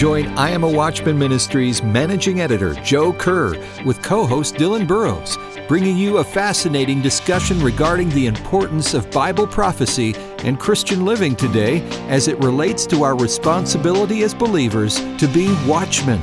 Join 0.00 0.28
I 0.28 0.48
Am 0.48 0.64
a 0.64 0.70
Watchman 0.70 1.18
Ministries 1.18 1.82
managing 1.82 2.40
editor 2.40 2.72
Joe 2.72 3.12
Kerr 3.12 3.54
with 3.84 4.00
co 4.00 4.24
host 4.24 4.56
Dillon 4.56 4.86
Burroughs, 4.86 5.36
bringing 5.68 5.94
you 5.94 6.16
a 6.16 6.24
fascinating 6.24 7.02
discussion 7.02 7.60
regarding 7.60 8.08
the 8.08 8.26
importance 8.26 8.94
of 8.94 9.10
Bible 9.10 9.46
prophecy 9.46 10.14
and 10.38 10.58
Christian 10.58 11.04
living 11.04 11.36
today 11.36 11.82
as 12.08 12.28
it 12.28 12.38
relates 12.38 12.86
to 12.86 13.02
our 13.02 13.14
responsibility 13.14 14.22
as 14.22 14.32
believers 14.32 15.00
to 15.18 15.28
be 15.28 15.54
watchmen. 15.66 16.22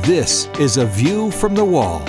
This 0.00 0.46
is 0.58 0.78
A 0.78 0.86
View 0.86 1.30
from 1.30 1.54
the 1.54 1.62
Wall. 1.62 2.02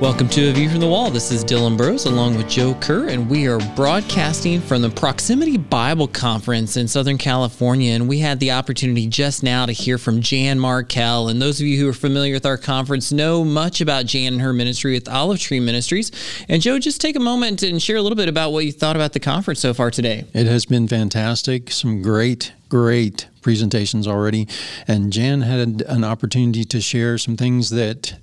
Welcome 0.00 0.30
to 0.30 0.48
A 0.48 0.52
View 0.52 0.70
from 0.70 0.80
the 0.80 0.88
Wall. 0.88 1.10
This 1.10 1.30
is 1.30 1.44
Dillon 1.44 1.76
Burroughs 1.76 2.06
along 2.06 2.34
with 2.34 2.48
Joe 2.48 2.72
Kerr, 2.80 3.08
and 3.08 3.28
we 3.28 3.46
are 3.46 3.58
broadcasting 3.76 4.62
from 4.62 4.80
the 4.80 4.88
Proximity 4.88 5.58
Bible 5.58 6.08
Conference 6.08 6.78
in 6.78 6.88
Southern 6.88 7.18
California. 7.18 7.92
And 7.92 8.08
we 8.08 8.18
had 8.18 8.40
the 8.40 8.52
opportunity 8.52 9.06
just 9.06 9.42
now 9.42 9.66
to 9.66 9.72
hear 9.72 9.98
from 9.98 10.22
Jan 10.22 10.58
Markell. 10.58 11.30
And 11.30 11.42
those 11.42 11.60
of 11.60 11.66
you 11.66 11.78
who 11.78 11.86
are 11.90 11.92
familiar 11.92 12.32
with 12.32 12.46
our 12.46 12.56
conference 12.56 13.12
know 13.12 13.44
much 13.44 13.82
about 13.82 14.06
Jan 14.06 14.32
and 14.32 14.40
her 14.40 14.54
ministry 14.54 14.94
with 14.94 15.06
Olive 15.06 15.38
Tree 15.38 15.60
Ministries. 15.60 16.10
And 16.48 16.62
Joe, 16.62 16.78
just 16.78 17.02
take 17.02 17.14
a 17.14 17.20
moment 17.20 17.62
and 17.62 17.82
share 17.82 17.96
a 17.96 18.02
little 18.02 18.16
bit 18.16 18.30
about 18.30 18.52
what 18.52 18.64
you 18.64 18.72
thought 18.72 18.96
about 18.96 19.12
the 19.12 19.20
conference 19.20 19.60
so 19.60 19.74
far 19.74 19.90
today. 19.90 20.24
It 20.32 20.46
has 20.46 20.64
been 20.64 20.88
fantastic. 20.88 21.70
Some 21.70 22.00
great 22.00 22.54
great 22.70 23.28
presentations 23.42 24.06
already. 24.06 24.48
And 24.88 25.12
Jan 25.12 25.42
had 25.42 25.82
an 25.82 26.04
opportunity 26.04 26.64
to 26.64 26.80
share 26.80 27.18
some 27.18 27.36
things 27.36 27.68
that 27.70 28.14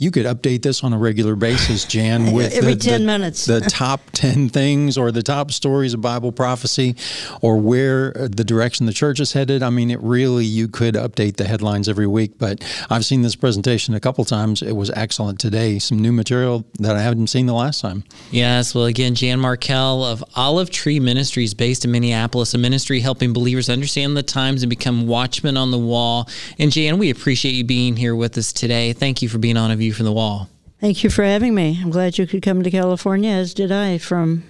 you 0.00 0.12
could 0.12 0.26
update 0.26 0.62
this 0.62 0.84
on 0.84 0.92
a 0.92 0.98
regular 0.98 1.34
basis, 1.34 1.84
Jan, 1.84 2.32
with 2.32 2.54
every 2.54 2.74
the, 2.74 2.84
10 2.84 3.00
the, 3.00 3.06
minutes. 3.06 3.46
the 3.46 3.60
top 3.60 4.00
10 4.12 4.48
things 4.48 4.96
or 4.96 5.10
the 5.10 5.24
top 5.24 5.50
stories 5.50 5.92
of 5.92 6.00
Bible 6.00 6.30
prophecy 6.30 6.94
or 7.42 7.56
where 7.56 8.16
uh, 8.16 8.28
the 8.30 8.44
direction 8.44 8.86
the 8.86 8.92
church 8.92 9.18
is 9.18 9.32
headed. 9.32 9.60
I 9.60 9.70
mean, 9.70 9.90
it 9.90 10.00
really, 10.00 10.44
you 10.44 10.68
could 10.68 10.94
update 10.94 11.36
the 11.36 11.44
headlines 11.44 11.88
every 11.88 12.06
week, 12.06 12.38
but 12.38 12.64
I've 12.88 13.04
seen 13.04 13.22
this 13.22 13.34
presentation 13.34 13.92
a 13.94 14.00
couple 14.00 14.24
times. 14.24 14.62
It 14.62 14.76
was 14.76 14.90
excellent 14.90 15.40
today. 15.40 15.80
Some 15.80 15.98
new 15.98 16.12
material 16.12 16.64
that 16.78 16.94
I 16.94 17.02
haven't 17.02 17.26
seen 17.26 17.46
the 17.46 17.54
last 17.54 17.80
time. 17.80 18.04
Yes. 18.30 18.76
Well, 18.76 18.84
again, 18.84 19.16
Jan 19.16 19.40
Markell 19.40 20.04
of 20.04 20.22
Olive 20.36 20.70
Tree 20.70 21.00
Ministries, 21.00 21.54
based 21.54 21.84
in 21.84 21.90
Minneapolis, 21.90 22.54
a 22.54 22.58
ministry 22.58 23.00
helping 23.00 23.32
believers 23.32 23.68
understand 23.68 24.16
the 24.16 24.22
times 24.22 24.62
and 24.62 24.70
become 24.70 25.08
watchmen 25.08 25.56
on 25.56 25.72
the 25.72 25.78
wall. 25.78 26.28
And 26.56 26.70
Jan, 26.70 26.98
we 26.98 27.10
appreciate 27.10 27.52
you 27.52 27.64
being 27.64 27.96
here 27.96 28.14
with 28.14 28.38
us 28.38 28.52
today. 28.52 28.92
Thank 28.92 29.22
you 29.22 29.28
for 29.28 29.38
being 29.38 29.56
on 29.56 29.72
A 29.72 29.87
View 29.88 29.94
from 29.94 30.04
the 30.04 30.12
Wall. 30.12 30.50
Thank 30.80 31.02
you 31.02 31.08
for 31.08 31.24
having 31.24 31.54
me. 31.54 31.78
I'm 31.82 31.88
glad 31.88 32.18
you 32.18 32.26
could 32.26 32.42
come 32.42 32.62
to 32.62 32.70
California, 32.70 33.30
as 33.30 33.54
did 33.54 33.72
I 33.72 33.96
from 33.96 34.44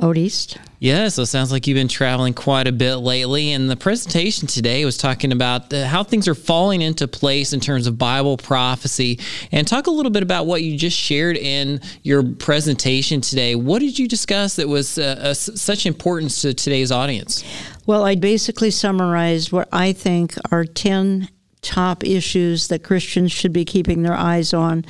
out 0.00 0.16
east. 0.16 0.56
Yeah, 0.78 1.08
so 1.08 1.22
it 1.22 1.26
sounds 1.26 1.52
like 1.52 1.66
you've 1.66 1.74
been 1.74 1.88
traveling 1.88 2.32
quite 2.32 2.66
a 2.66 2.72
bit 2.72 2.96
lately. 2.96 3.52
And 3.52 3.68
the 3.68 3.76
presentation 3.76 4.48
today 4.48 4.86
was 4.86 4.96
talking 4.96 5.30
about 5.30 5.68
the, 5.68 5.86
how 5.86 6.04
things 6.04 6.26
are 6.26 6.34
falling 6.34 6.80
into 6.80 7.06
place 7.06 7.52
in 7.52 7.60
terms 7.60 7.86
of 7.86 7.98
Bible 7.98 8.38
prophecy. 8.38 9.18
And 9.52 9.68
talk 9.68 9.88
a 9.88 9.90
little 9.90 10.10
bit 10.10 10.22
about 10.22 10.46
what 10.46 10.62
you 10.62 10.78
just 10.78 10.96
shared 10.96 11.36
in 11.36 11.82
your 12.02 12.22
presentation 12.22 13.20
today. 13.20 13.54
What 13.54 13.80
did 13.80 13.98
you 13.98 14.08
discuss 14.08 14.56
that 14.56 14.68
was 14.68 14.96
uh, 14.96 15.18
uh, 15.20 15.34
such 15.34 15.84
importance 15.84 16.40
to 16.42 16.54
today's 16.54 16.90
audience? 16.90 17.44
Well, 17.84 18.04
I 18.04 18.14
basically 18.14 18.70
summarized 18.70 19.52
what 19.52 19.68
I 19.70 19.92
think 19.92 20.34
are 20.50 20.64
10 20.64 21.28
top 21.68 22.02
issues 22.02 22.68
that 22.68 22.82
Christians 22.82 23.30
should 23.30 23.52
be 23.52 23.66
keeping 23.66 24.02
their 24.02 24.14
eyes 24.14 24.54
on. 24.54 24.86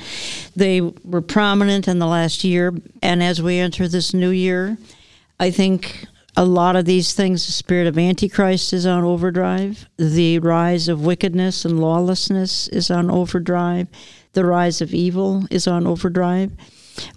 They 0.55 0.79
were 0.79 1.21
prominent 1.21 1.89
in 1.89 1.99
the 1.99 2.07
last 2.07 2.45
year, 2.45 2.73
and 3.03 3.21
as 3.21 3.41
we 3.41 3.57
enter 3.57 3.89
this 3.89 4.13
new 4.13 4.29
year, 4.29 4.77
I 5.41 5.51
think 5.51 6.05
a 6.37 6.45
lot 6.45 6.77
of 6.77 6.85
these 6.85 7.13
things, 7.13 7.45
the 7.45 7.51
spirit 7.51 7.85
of 7.85 7.97
Antichrist 7.97 8.71
is 8.71 8.85
on 8.85 9.03
overdrive, 9.03 9.89
the 9.97 10.39
rise 10.39 10.87
of 10.87 11.05
wickedness 11.05 11.65
and 11.65 11.81
lawlessness 11.81 12.69
is 12.69 12.89
on 12.89 13.11
overdrive, 13.11 13.89
the 14.31 14.45
rise 14.45 14.79
of 14.79 14.93
evil 14.93 15.43
is 15.51 15.67
on 15.67 15.85
overdrive. 15.85 16.51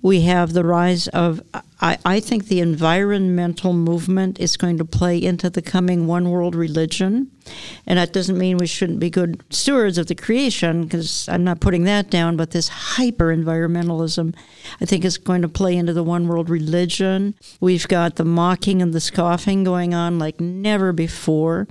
We 0.00 0.22
have 0.22 0.52
the 0.52 0.64
rise 0.64 1.08
of, 1.08 1.40
I, 1.80 1.98
I 2.04 2.20
think 2.20 2.46
the 2.46 2.60
environmental 2.60 3.72
movement 3.72 4.38
is 4.38 4.56
going 4.56 4.78
to 4.78 4.84
play 4.84 5.18
into 5.18 5.50
the 5.50 5.62
coming 5.62 6.06
one 6.06 6.30
world 6.30 6.54
religion. 6.54 7.30
And 7.86 7.98
that 7.98 8.12
doesn't 8.12 8.38
mean 8.38 8.58
we 8.58 8.66
shouldn't 8.66 9.00
be 9.00 9.10
good 9.10 9.42
stewards 9.50 9.98
of 9.98 10.06
the 10.06 10.14
creation, 10.14 10.84
because 10.84 11.28
I'm 11.28 11.42
not 11.42 11.60
putting 11.60 11.84
that 11.84 12.10
down, 12.10 12.36
but 12.36 12.52
this 12.52 12.68
hyper 12.68 13.34
environmentalism, 13.34 14.34
I 14.80 14.84
think, 14.84 15.04
is 15.04 15.18
going 15.18 15.42
to 15.42 15.48
play 15.48 15.76
into 15.76 15.92
the 15.92 16.04
one 16.04 16.28
world 16.28 16.48
religion. 16.48 17.34
We've 17.60 17.88
got 17.88 18.16
the 18.16 18.24
mocking 18.24 18.80
and 18.82 18.92
the 18.92 19.00
scoffing 19.00 19.64
going 19.64 19.94
on 19.94 20.18
like 20.18 20.40
never 20.40 20.92
before. 20.92 21.66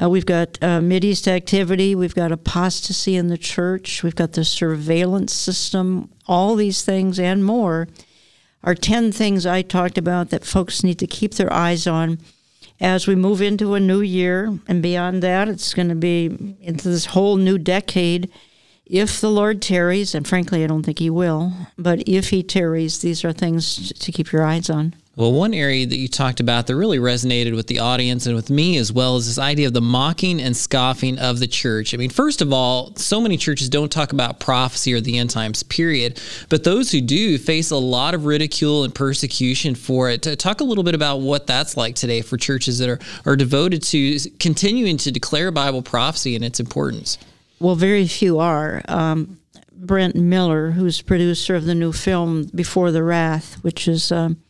Uh, 0.00 0.08
we've 0.08 0.26
got 0.26 0.58
uh, 0.62 0.80
Mideast 0.80 1.28
activity. 1.28 1.94
We've 1.94 2.14
got 2.14 2.32
apostasy 2.32 3.16
in 3.16 3.28
the 3.28 3.38
church. 3.38 4.02
We've 4.02 4.14
got 4.14 4.32
the 4.32 4.44
surveillance 4.44 5.32
system. 5.32 6.10
All 6.26 6.54
these 6.54 6.84
things 6.84 7.18
and 7.18 7.44
more 7.44 7.88
are 8.62 8.74
10 8.74 9.12
things 9.12 9.46
I 9.46 9.62
talked 9.62 9.98
about 9.98 10.30
that 10.30 10.44
folks 10.44 10.82
need 10.82 10.98
to 10.98 11.06
keep 11.06 11.34
their 11.34 11.52
eyes 11.52 11.86
on 11.86 12.18
as 12.80 13.06
we 13.06 13.14
move 13.14 13.40
into 13.40 13.74
a 13.74 13.80
new 13.80 14.00
year. 14.00 14.58
And 14.66 14.82
beyond 14.82 15.22
that, 15.22 15.48
it's 15.48 15.74
going 15.74 15.90
to 15.90 15.94
be 15.94 16.56
into 16.60 16.88
this 16.88 17.06
whole 17.06 17.36
new 17.36 17.58
decade. 17.58 18.30
If 18.86 19.20
the 19.20 19.30
Lord 19.30 19.62
tarries, 19.62 20.14
and 20.14 20.26
frankly, 20.26 20.64
I 20.64 20.66
don't 20.66 20.82
think 20.82 20.98
He 20.98 21.10
will, 21.10 21.52
but 21.78 22.02
if 22.06 22.30
He 22.30 22.42
tarries, 22.42 23.00
these 23.00 23.24
are 23.24 23.32
things 23.32 23.92
to 23.92 24.12
keep 24.12 24.32
your 24.32 24.44
eyes 24.44 24.68
on. 24.68 24.94
Well, 25.16 25.32
one 25.32 25.54
area 25.54 25.86
that 25.86 25.96
you 25.96 26.08
talked 26.08 26.40
about 26.40 26.66
that 26.66 26.74
really 26.74 26.98
resonated 26.98 27.54
with 27.54 27.68
the 27.68 27.78
audience 27.78 28.26
and 28.26 28.34
with 28.34 28.50
me 28.50 28.76
as 28.78 28.92
well 28.92 29.16
is 29.16 29.28
this 29.28 29.38
idea 29.38 29.68
of 29.68 29.72
the 29.72 29.80
mocking 29.80 30.40
and 30.40 30.56
scoffing 30.56 31.20
of 31.20 31.38
the 31.38 31.46
church. 31.46 31.94
I 31.94 31.98
mean, 31.98 32.10
first 32.10 32.42
of 32.42 32.52
all, 32.52 32.96
so 32.96 33.20
many 33.20 33.36
churches 33.36 33.68
don't 33.68 33.92
talk 33.92 34.12
about 34.12 34.40
prophecy 34.40 34.92
or 34.92 35.00
the 35.00 35.16
end 35.16 35.30
times, 35.30 35.62
period. 35.62 36.20
But 36.48 36.64
those 36.64 36.90
who 36.90 37.00
do 37.00 37.38
face 37.38 37.70
a 37.70 37.76
lot 37.76 38.14
of 38.14 38.24
ridicule 38.24 38.82
and 38.82 38.92
persecution 38.92 39.76
for 39.76 40.10
it. 40.10 40.22
Talk 40.40 40.60
a 40.60 40.64
little 40.64 40.82
bit 40.82 40.96
about 40.96 41.18
what 41.18 41.46
that's 41.46 41.76
like 41.76 41.94
today 41.94 42.20
for 42.20 42.36
churches 42.36 42.80
that 42.80 42.88
are, 42.88 42.98
are 43.24 43.36
devoted 43.36 43.84
to 43.84 44.18
continuing 44.40 44.96
to 44.96 45.12
declare 45.12 45.52
Bible 45.52 45.82
prophecy 45.82 46.34
and 46.34 46.44
its 46.44 46.58
importance. 46.58 47.18
Well, 47.60 47.76
very 47.76 48.08
few 48.08 48.40
are. 48.40 48.82
Um, 48.88 49.38
Brent 49.72 50.16
Miller, 50.16 50.72
who's 50.72 51.00
producer 51.02 51.54
of 51.54 51.66
the 51.66 51.74
new 51.74 51.92
film 51.92 52.50
Before 52.52 52.90
the 52.90 53.04
Wrath, 53.04 53.62
which 53.62 53.86
is. 53.86 54.10
Um, 54.10 54.40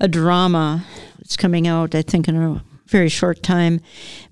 a 0.00 0.08
drama. 0.08 0.84
It's 1.20 1.36
coming 1.36 1.66
out, 1.66 1.94
I 1.94 2.02
think, 2.02 2.28
in 2.28 2.36
a 2.36 2.62
very 2.86 3.08
short 3.08 3.42
time. 3.42 3.80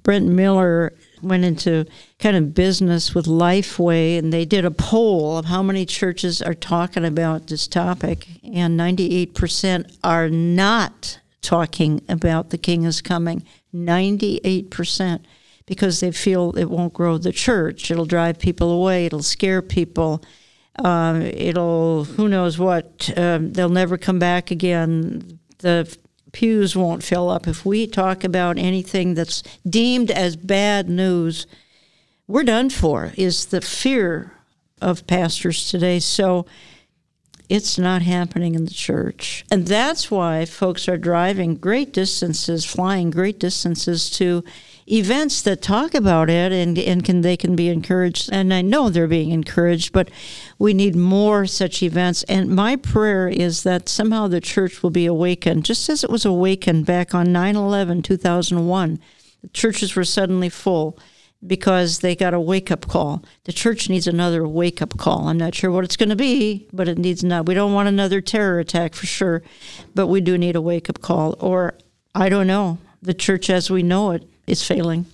Brent 0.03 0.27
Miller 0.27 0.93
went 1.23 1.45
into 1.45 1.87
kind 2.19 2.37
of 2.37 2.55
business 2.55 3.15
with 3.15 3.27
Lifeway, 3.27 4.19
and 4.19 4.33
they 4.33 4.45
did 4.45 4.65
a 4.65 4.71
poll 4.71 5.39
of 5.39 5.47
how 5.47 5.63
many 5.63 5.85
churches 5.87 6.41
are 6.41 6.55
talking 6.55 7.05
about 7.05 7.47
this 7.47 7.67
topic, 7.67 8.29
and 8.43 8.79
98% 8.79 9.97
are 10.03 10.29
not 10.29 11.21
talking 11.43 12.03
about 12.09 12.51
the 12.51 12.59
King 12.59 12.85
is 12.85 13.01
coming. 13.01 13.45
98% 13.75 15.21
because 15.67 16.01
they 16.01 16.11
feel 16.11 16.57
it 16.57 16.65
won't 16.65 16.93
grow 16.93 17.17
the 17.17 17.33
church. 17.33 17.91
It'll 17.91 18.05
drive 18.05 18.39
people 18.39 18.71
away. 18.71 19.07
It'll 19.07 19.23
scare 19.23 19.63
people. 19.63 20.23
Uh, 20.77 21.21
it'll 21.25 22.05
who 22.05 22.29
knows 22.29 22.59
what. 22.59 23.11
Um, 23.17 23.53
they'll 23.53 23.69
never 23.69 23.97
come 23.97 24.19
back 24.19 24.51
again. 24.51 25.39
The 25.61 25.97
pews 26.33 26.77
won't 26.77 27.03
fill 27.03 27.29
up 27.29 27.47
if 27.47 27.65
we 27.65 27.87
talk 27.87 28.25
about 28.25 28.59
anything 28.59 29.15
that's 29.15 29.43
deemed 29.69 30.11
as 30.11 30.37
bad 30.37 30.89
news. 30.89 31.47
We're 32.27 32.45
done 32.45 32.71
for. 32.71 33.13
Is 33.17 33.47
the 33.47 33.61
fear 33.61 34.33
of 34.81 35.07
pastors 35.07 35.71
today? 35.71 35.99
So 35.99 36.47
it's 37.49 37.79
not 37.79 38.03
happening 38.03 38.55
in 38.55 38.65
the 38.65 38.71
church, 38.71 39.45
and 39.51 39.67
that's 39.67 40.09
why 40.09 40.45
folks 40.45 40.89
are 40.89 40.97
driving 40.97 41.57
great 41.57 41.93
distances, 41.93 42.65
flying 42.65 43.11
great 43.11 43.41
distances 43.41 44.09
to 44.11 44.45
events 44.91 45.43
that 45.43 45.63
talk 45.63 45.95
about 45.95 46.29
it 46.29 46.53
and, 46.53 46.79
and 46.79 47.05
can 47.05 47.21
they 47.21 47.37
can 47.37 47.55
be 47.55 47.69
encouraged 47.69 48.29
and 48.33 48.53
I 48.53 48.63
know 48.63 48.91
they're 48.91 49.07
being 49.07 49.31
encouraged 49.31 49.93
but 49.93 50.11
we 50.59 50.75
need 50.75 50.97
more 50.97 51.47
such 51.47 51.83
events 51.83 52.23
and 52.25 52.49
my 52.49 52.77
prayer 52.77 53.29
is 53.29 53.63
that 53.63 53.89
somehow 53.89 54.27
the 54.27 54.41
church 54.41 54.83
will 54.83 54.91
be 54.91 55.07
awakened 55.07 55.65
just 55.65 55.89
as 55.89 56.03
it 56.03 56.11
was 56.11 56.25
awakened 56.25 56.87
back 56.87 57.15
on 57.15 57.29
9/11 57.29 58.03
2001 58.03 59.01
the 59.43 59.49
churches 59.49 59.95
were 59.95 60.05
suddenly 60.05 60.49
full 60.49 60.99
because 61.47 62.01
they 62.01 62.15
got 62.15 62.35
a 62.35 62.41
wake 62.41 62.71
up 62.71 62.87
call. 62.87 63.25
The 63.45 63.53
church 63.53 63.89
needs 63.89 64.07
another 64.07 64.47
wake 64.47 64.83
up 64.83 64.99
call. 64.99 65.29
I'm 65.29 65.39
not 65.39 65.55
sure 65.55 65.71
what 65.71 65.85
it's 65.85 65.97
going 65.97 66.11
to 66.11 66.17
be, 66.17 66.69
but 66.71 66.87
it 66.87 66.99
needs 66.99 67.25
not. 67.25 67.47
We 67.47 67.55
don't 67.55 67.73
want 67.73 67.89
another 67.89 68.21
terror 68.21 68.59
attack 68.59 68.95
for 68.95 69.07
sure, 69.07 69.43
but 69.95 70.09
we 70.09 70.21
do 70.21 70.37
need 70.37 70.57
a 70.57 70.61
wake 70.61 70.91
up 70.91 71.01
call. 71.01 71.37
Or 71.41 71.79
I 72.15 72.29
don't 72.29 72.47
know, 72.47 72.79
the 73.01 73.15
church 73.15 73.49
as 73.49 73.71
we 73.71 73.83
know 73.83 74.11
it 74.11 74.30
is 74.51 74.67
failing. 74.67 75.07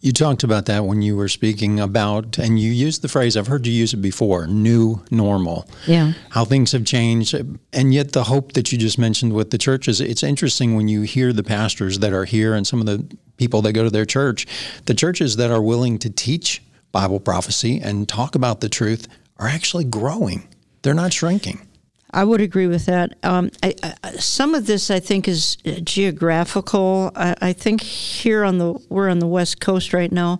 You 0.00 0.12
talked 0.12 0.44
about 0.44 0.66
that 0.66 0.84
when 0.84 1.02
you 1.02 1.16
were 1.16 1.28
speaking 1.28 1.80
about, 1.80 2.38
and 2.38 2.60
you 2.60 2.70
used 2.70 3.02
the 3.02 3.08
phrase, 3.08 3.36
I've 3.36 3.48
heard 3.48 3.66
you 3.66 3.72
use 3.72 3.92
it 3.92 3.96
before, 3.96 4.46
new 4.46 5.04
normal. 5.10 5.68
Yeah. 5.88 6.12
How 6.30 6.44
things 6.44 6.70
have 6.70 6.84
changed. 6.84 7.34
And 7.72 7.92
yet, 7.92 8.12
the 8.12 8.22
hope 8.24 8.52
that 8.52 8.70
you 8.70 8.78
just 8.78 8.96
mentioned 8.96 9.32
with 9.32 9.50
the 9.50 9.58
churches, 9.58 10.00
it's 10.00 10.22
interesting 10.22 10.76
when 10.76 10.86
you 10.86 11.02
hear 11.02 11.32
the 11.32 11.42
pastors 11.42 11.98
that 11.98 12.12
are 12.12 12.24
here 12.24 12.54
and 12.54 12.64
some 12.64 12.78
of 12.78 12.86
the 12.86 13.04
people 13.38 13.60
that 13.62 13.72
go 13.72 13.82
to 13.82 13.90
their 13.90 14.04
church, 14.04 14.46
the 14.86 14.94
churches 14.94 15.34
that 15.34 15.50
are 15.50 15.62
willing 15.62 15.98
to 15.98 16.10
teach 16.10 16.62
Bible 16.92 17.18
prophecy 17.18 17.80
and 17.80 18.08
talk 18.08 18.36
about 18.36 18.60
the 18.60 18.68
truth 18.68 19.08
are 19.36 19.48
actually 19.48 19.84
growing. 19.84 20.46
They're 20.82 20.94
not 20.94 21.12
shrinking. 21.12 21.67
I 22.10 22.24
would 22.24 22.40
agree 22.40 22.66
with 22.66 22.86
that. 22.86 23.16
Um, 23.22 23.50
I, 23.62 23.74
I, 24.02 24.12
some 24.12 24.54
of 24.54 24.66
this, 24.66 24.90
I 24.90 24.98
think, 24.98 25.28
is 25.28 25.56
geographical. 25.56 27.12
I, 27.14 27.34
I, 27.40 27.52
think 27.52 27.82
here 27.82 28.44
on 28.44 28.58
the 28.58 28.74
we're 28.88 29.10
on 29.10 29.18
the 29.18 29.26
West 29.26 29.60
Coast 29.60 29.92
right 29.92 30.10
now, 30.10 30.38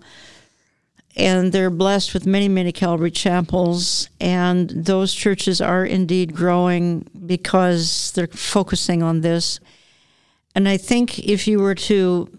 and 1.15 1.51
they're 1.51 1.69
blessed 1.69 2.15
with 2.15 2.25
many, 2.25 2.47
many 2.47 2.71
Calvary 2.71 3.11
chapels, 3.11 4.09
and 4.19 4.69
those 4.71 5.13
churches 5.13 5.61
are 5.61 5.85
indeed 5.85 6.35
growing 6.35 7.05
because 7.25 8.11
they're 8.15 8.27
focusing 8.27 9.03
on 9.03 9.21
this. 9.21 9.59
And 10.55 10.67
I 10.67 10.77
think 10.77 11.19
if 11.19 11.47
you 11.47 11.59
were 11.59 11.75
to 11.75 12.29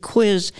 quiz 0.00 0.50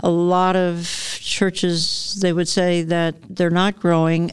a 0.00 0.10
lot 0.10 0.56
of 0.56 0.86
churches, 1.20 2.18
they 2.20 2.34
would 2.34 2.48
say 2.48 2.82
that 2.82 3.14
they're 3.30 3.48
not 3.48 3.80
growing 3.80 4.32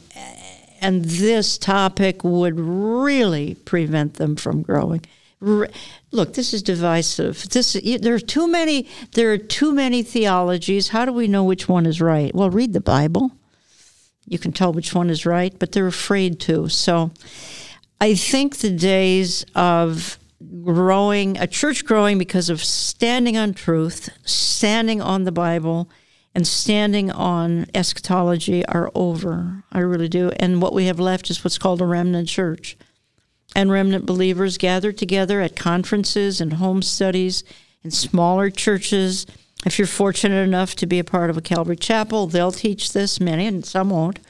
and 0.80 1.04
this 1.04 1.58
topic 1.58 2.24
would 2.24 2.58
really 2.58 3.54
prevent 3.54 4.14
them 4.14 4.36
from 4.36 4.62
growing. 4.62 5.02
Look, 5.40 6.34
this 6.34 6.52
is 6.52 6.62
divisive. 6.62 7.48
This 7.48 7.72
there 7.72 8.14
are 8.14 8.18
too 8.18 8.46
many. 8.46 8.88
There 9.12 9.32
are 9.32 9.38
too 9.38 9.72
many 9.72 10.02
theologies. 10.02 10.88
How 10.88 11.04
do 11.04 11.12
we 11.12 11.28
know 11.28 11.44
which 11.44 11.68
one 11.68 11.86
is 11.86 12.00
right? 12.00 12.34
Well, 12.34 12.50
read 12.50 12.72
the 12.72 12.80
Bible. 12.80 13.32
You 14.26 14.38
can 14.38 14.52
tell 14.52 14.72
which 14.72 14.94
one 14.94 15.08
is 15.08 15.24
right, 15.24 15.54
but 15.58 15.72
they're 15.72 15.86
afraid 15.86 16.40
to. 16.40 16.68
So, 16.68 17.10
I 18.00 18.14
think 18.14 18.58
the 18.58 18.70
days 18.70 19.44
of 19.54 20.18
growing 20.62 21.36
a 21.38 21.46
church 21.46 21.84
growing 21.84 22.18
because 22.18 22.50
of 22.50 22.62
standing 22.62 23.36
on 23.36 23.54
truth, 23.54 24.10
standing 24.24 25.00
on 25.00 25.24
the 25.24 25.32
Bible, 25.32 25.88
and 26.34 26.46
standing 26.46 27.10
on 27.10 27.66
eschatology 27.74 28.64
are 28.66 28.90
over. 28.94 29.64
I 29.72 29.80
really 29.80 30.08
do. 30.08 30.30
And 30.36 30.62
what 30.62 30.72
we 30.72 30.86
have 30.86 31.00
left 31.00 31.30
is 31.30 31.42
what's 31.42 31.58
called 31.58 31.80
a 31.80 31.86
remnant 31.86 32.28
church. 32.28 32.76
And 33.56 33.70
remnant 33.70 34.06
believers 34.06 34.58
gather 34.58 34.92
together 34.92 35.40
at 35.40 35.56
conferences 35.56 36.40
and 36.40 36.54
home 36.54 36.82
studies 36.82 37.42
in 37.82 37.90
smaller 37.90 38.48
churches. 38.48 39.26
If 39.66 39.78
you're 39.78 39.88
fortunate 39.88 40.42
enough 40.42 40.76
to 40.76 40.86
be 40.86 41.00
a 41.00 41.04
part 41.04 41.30
of 41.30 41.36
a 41.36 41.42
Calvary 41.42 41.76
chapel, 41.76 42.28
they'll 42.28 42.52
teach 42.52 42.92
this, 42.92 43.18
many, 43.18 43.46
and 43.46 43.64
some 43.66 43.90
won't. 43.90 44.20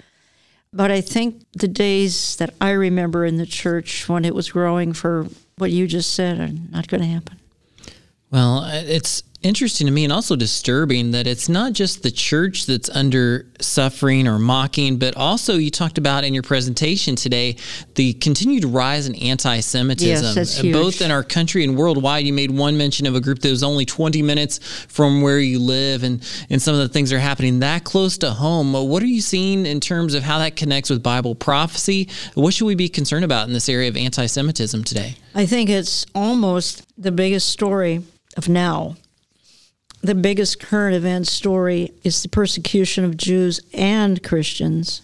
But 0.73 0.91
I 0.91 1.01
think 1.01 1.45
the 1.53 1.69
days 1.69 2.37
that 2.37 2.55
I 2.61 2.71
remember 2.71 3.25
in 3.25 3.37
the 3.37 3.47
church 3.47 4.09
when 4.09 4.25
it 4.25 4.35
was 4.35 4.53
growing 4.53 4.93
for 4.93 5.27
what 5.59 5.71
you 5.71 5.87
just 5.87 6.15
said 6.15 6.41
are 6.41 6.49
not 6.71 6.89
going 6.89 7.03
to 7.03 7.07
happen. 7.07 7.39
Well, 8.31 8.65
it's 8.65 9.23
interesting 9.43 9.87
to 9.87 9.93
me 9.93 10.05
and 10.05 10.13
also 10.13 10.37
disturbing 10.37 11.13
that 11.13 11.27
it's 11.27 11.49
not 11.49 11.73
just 11.73 12.03
the 12.03 12.11
church 12.11 12.67
that's 12.67 12.91
under 12.91 13.47
suffering 13.61 14.29
or 14.29 14.39
mocking, 14.39 14.99
but 14.99 15.17
also 15.17 15.55
you 15.55 15.71
talked 15.71 15.99
about 15.99 16.25
in 16.25 16.35
your 16.35 16.43
presentation 16.43 17.17
today 17.17 17.57
the 17.95 18.13
continued 18.15 18.65
rise 18.65 19.07
in 19.09 19.15
anti 19.17 19.61
Semitism, 19.61 20.37
yes, 20.37 20.63
both 20.63 21.01
in 21.01 21.11
our 21.11 21.23
country 21.23 21.65
and 21.65 21.77
worldwide. 21.77 22.25
You 22.25 22.33
made 22.33 22.51
one 22.51 22.77
mention 22.77 23.07
of 23.07 23.15
a 23.15 23.21
group 23.21 23.39
that 23.41 23.51
was 23.51 23.63
only 23.63 23.85
20 23.85 24.23
minutes 24.23 24.59
from 24.89 25.23
where 25.23 25.39
you 25.39 25.59
live, 25.59 26.03
and, 26.03 26.23
and 26.51 26.61
some 26.61 26.75
of 26.75 26.81
the 26.81 26.89
things 26.89 27.13
are 27.13 27.19
happening 27.19 27.61
that 27.61 27.85
close 27.85 28.19
to 28.19 28.31
home. 28.31 28.75
Uh, 28.75 28.83
what 28.83 29.03
are 29.03 29.07
you 29.07 29.21
seeing 29.21 29.67
in 29.67 29.81
terms 29.81 30.15
of 30.15 30.23
how 30.23 30.39
that 30.39 30.57
connects 30.57 30.91
with 30.91 31.03
Bible 31.03 31.35
prophecy? 31.35 32.09
What 32.35 32.55
should 32.55 32.67
we 32.67 32.75
be 32.75 32.89
concerned 32.89 33.25
about 33.25 33.47
in 33.47 33.55
this 33.55 33.69
area 33.69 33.89
of 33.89 33.97
anti 33.97 34.27
Semitism 34.27 34.85
today? 34.85 35.17
I 35.35 35.47
think 35.47 35.71
it's 35.71 36.05
almost 36.15 36.85
the 36.99 37.13
biggest 37.13 37.49
story 37.49 38.03
of 38.37 38.49
now 38.49 38.97
the 40.03 40.15
biggest 40.15 40.61
current 40.61 40.97
event 40.97 41.27
story 41.27 41.93
is 42.03 42.23
the 42.23 42.29
persecution 42.29 43.05
of 43.05 43.17
Jews 43.17 43.61
and 43.75 44.23
Christians. 44.23 45.03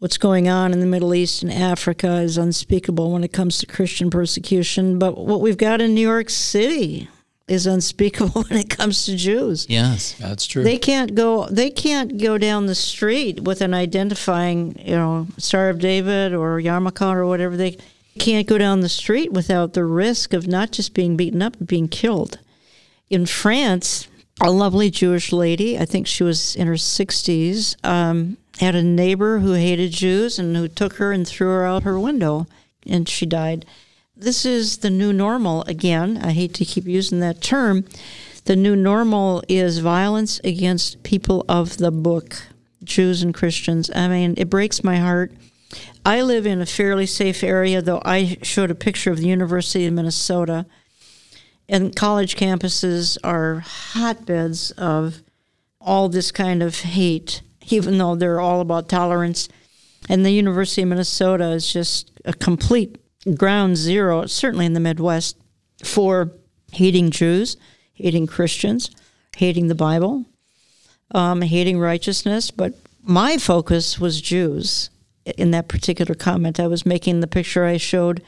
What's 0.00 0.18
going 0.18 0.48
on 0.48 0.72
in 0.72 0.80
the 0.80 0.86
Middle 0.86 1.14
East 1.14 1.44
and 1.44 1.52
Africa 1.52 2.16
is 2.16 2.36
unspeakable 2.36 3.12
when 3.12 3.22
it 3.22 3.32
comes 3.32 3.58
to 3.58 3.66
Christian 3.66 4.10
persecution, 4.10 4.98
but 4.98 5.16
what 5.16 5.40
we've 5.40 5.56
got 5.56 5.80
in 5.80 5.94
New 5.94 6.00
York 6.00 6.28
City 6.30 7.08
is 7.46 7.66
unspeakable 7.66 8.42
when 8.48 8.58
it 8.58 8.70
comes 8.70 9.04
to 9.04 9.14
Jews. 9.14 9.66
Yes, 9.68 10.14
that's 10.14 10.46
true. 10.46 10.64
They 10.64 10.78
can't 10.78 11.14
go 11.14 11.46
they 11.46 11.70
can't 11.70 12.20
go 12.20 12.38
down 12.38 12.66
the 12.66 12.74
street 12.74 13.40
with 13.44 13.60
an 13.60 13.74
identifying, 13.74 14.76
you 14.84 14.96
know, 14.96 15.28
Star 15.38 15.68
of 15.70 15.78
David 15.78 16.34
or 16.34 16.60
yarmulke 16.60 17.14
or 17.14 17.26
whatever 17.26 17.56
they 17.56 17.76
can't 18.18 18.48
go 18.48 18.58
down 18.58 18.80
the 18.80 18.88
street 18.88 19.32
without 19.32 19.74
the 19.74 19.84
risk 19.84 20.32
of 20.32 20.48
not 20.48 20.72
just 20.72 20.94
being 20.94 21.16
beaten 21.16 21.40
up 21.40 21.56
but 21.58 21.68
being 21.68 21.88
killed 21.88 22.40
in 23.12 23.26
France, 23.26 24.08
a 24.40 24.50
lovely 24.50 24.90
Jewish 24.90 25.32
lady, 25.32 25.78
I 25.78 25.84
think 25.84 26.06
she 26.06 26.24
was 26.24 26.56
in 26.56 26.66
her 26.66 26.74
60s, 26.74 27.76
um, 27.84 28.38
had 28.58 28.74
a 28.74 28.82
neighbor 28.82 29.40
who 29.40 29.52
hated 29.52 29.92
Jews 29.92 30.38
and 30.38 30.56
who 30.56 30.66
took 30.66 30.94
her 30.94 31.12
and 31.12 31.28
threw 31.28 31.48
her 31.48 31.66
out 31.66 31.82
her 31.82 32.00
window, 32.00 32.46
and 32.86 33.06
she 33.06 33.26
died. 33.26 33.66
This 34.16 34.46
is 34.46 34.78
the 34.78 34.88
new 34.88 35.12
normal 35.12 35.62
again. 35.64 36.16
I 36.22 36.32
hate 36.32 36.54
to 36.54 36.64
keep 36.64 36.86
using 36.86 37.20
that 37.20 37.42
term. 37.42 37.84
The 38.46 38.56
new 38.56 38.74
normal 38.74 39.42
is 39.46 39.78
violence 39.78 40.40
against 40.42 41.02
people 41.02 41.44
of 41.48 41.76
the 41.76 41.90
book, 41.90 42.42
Jews 42.82 43.22
and 43.22 43.34
Christians. 43.34 43.90
I 43.94 44.08
mean, 44.08 44.34
it 44.38 44.48
breaks 44.48 44.82
my 44.82 44.96
heart. 44.96 45.32
I 46.04 46.22
live 46.22 46.46
in 46.46 46.62
a 46.62 46.66
fairly 46.66 47.06
safe 47.06 47.44
area, 47.44 47.82
though 47.82 48.02
I 48.06 48.38
showed 48.42 48.70
a 48.70 48.74
picture 48.74 49.10
of 49.10 49.18
the 49.18 49.28
University 49.28 49.84
of 49.84 49.92
Minnesota 49.92 50.64
and 51.68 51.94
college 51.94 52.36
campuses 52.36 53.16
are 53.22 53.60
hotbeds 53.60 54.70
of 54.72 55.22
all 55.80 56.08
this 56.08 56.30
kind 56.30 56.62
of 56.62 56.80
hate, 56.80 57.42
even 57.70 57.98
though 57.98 58.14
they're 58.14 58.40
all 58.40 58.60
about 58.60 58.88
tolerance. 58.88 59.48
And 60.08 60.24
the 60.24 60.32
University 60.32 60.82
of 60.82 60.88
Minnesota 60.88 61.50
is 61.50 61.72
just 61.72 62.10
a 62.24 62.32
complete 62.32 62.98
ground 63.36 63.76
zero, 63.76 64.26
certainly 64.26 64.66
in 64.66 64.72
the 64.72 64.80
Midwest, 64.80 65.36
for 65.84 66.32
hating 66.72 67.10
Jews, 67.10 67.56
hating 67.94 68.26
Christians, 68.26 68.90
hating 69.36 69.68
the 69.68 69.74
Bible, 69.74 70.24
um, 71.12 71.42
hating 71.42 71.78
righteousness. 71.78 72.50
But 72.50 72.74
my 73.02 73.36
focus 73.36 73.98
was 73.98 74.20
Jews 74.20 74.90
in 75.36 75.52
that 75.52 75.68
particular 75.68 76.14
comment. 76.14 76.58
I 76.58 76.66
was 76.66 76.86
making 76.86 77.20
the 77.20 77.26
picture 77.26 77.64
I 77.64 77.76
showed 77.76 78.22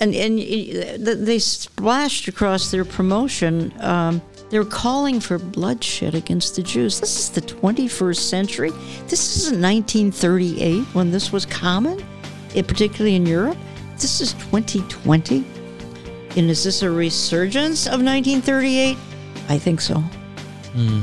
and 0.00 0.14
and 0.14 0.38
they 0.38 1.38
splashed 1.38 2.28
across 2.28 2.70
their 2.70 2.84
promotion. 2.84 3.72
Um, 3.80 4.22
they're 4.50 4.64
calling 4.64 5.20
for 5.20 5.38
bloodshed 5.38 6.14
against 6.14 6.56
the 6.56 6.62
Jews. 6.62 7.00
This 7.00 7.18
is 7.18 7.30
the 7.30 7.42
21st 7.42 8.16
century. 8.16 8.70
This 9.08 9.36
isn't 9.36 9.60
1938 9.60 10.84
when 10.94 11.10
this 11.10 11.32
was 11.32 11.44
common, 11.44 12.02
it, 12.54 12.66
particularly 12.66 13.14
in 13.14 13.26
Europe. 13.26 13.58
This 13.94 14.20
is 14.22 14.32
2020. 14.34 15.44
And 16.36 16.50
is 16.50 16.64
this 16.64 16.82
a 16.82 16.90
resurgence 16.90 17.86
of 17.86 18.02
1938? 18.02 18.96
I 19.50 19.58
think 19.58 19.80
so. 19.80 20.02
Mm, 20.72 21.02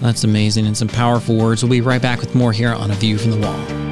that's 0.00 0.24
amazing 0.24 0.66
and 0.66 0.76
some 0.76 0.88
powerful 0.88 1.36
words. 1.36 1.62
We'll 1.62 1.72
be 1.72 1.80
right 1.82 2.00
back 2.00 2.20
with 2.20 2.34
more 2.34 2.52
here 2.52 2.72
on 2.72 2.90
A 2.90 2.94
View 2.94 3.18
from 3.18 3.32
the 3.32 3.38
Wall. 3.38 3.85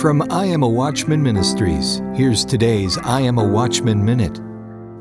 From 0.00 0.22
I 0.32 0.46
Am 0.46 0.62
a 0.62 0.68
Watchman 0.68 1.22
Ministries, 1.22 2.00
here's 2.14 2.42
today's 2.42 2.96
I 2.96 3.20
Am 3.20 3.36
a 3.36 3.46
Watchman 3.46 4.02
Minute. 4.02 4.40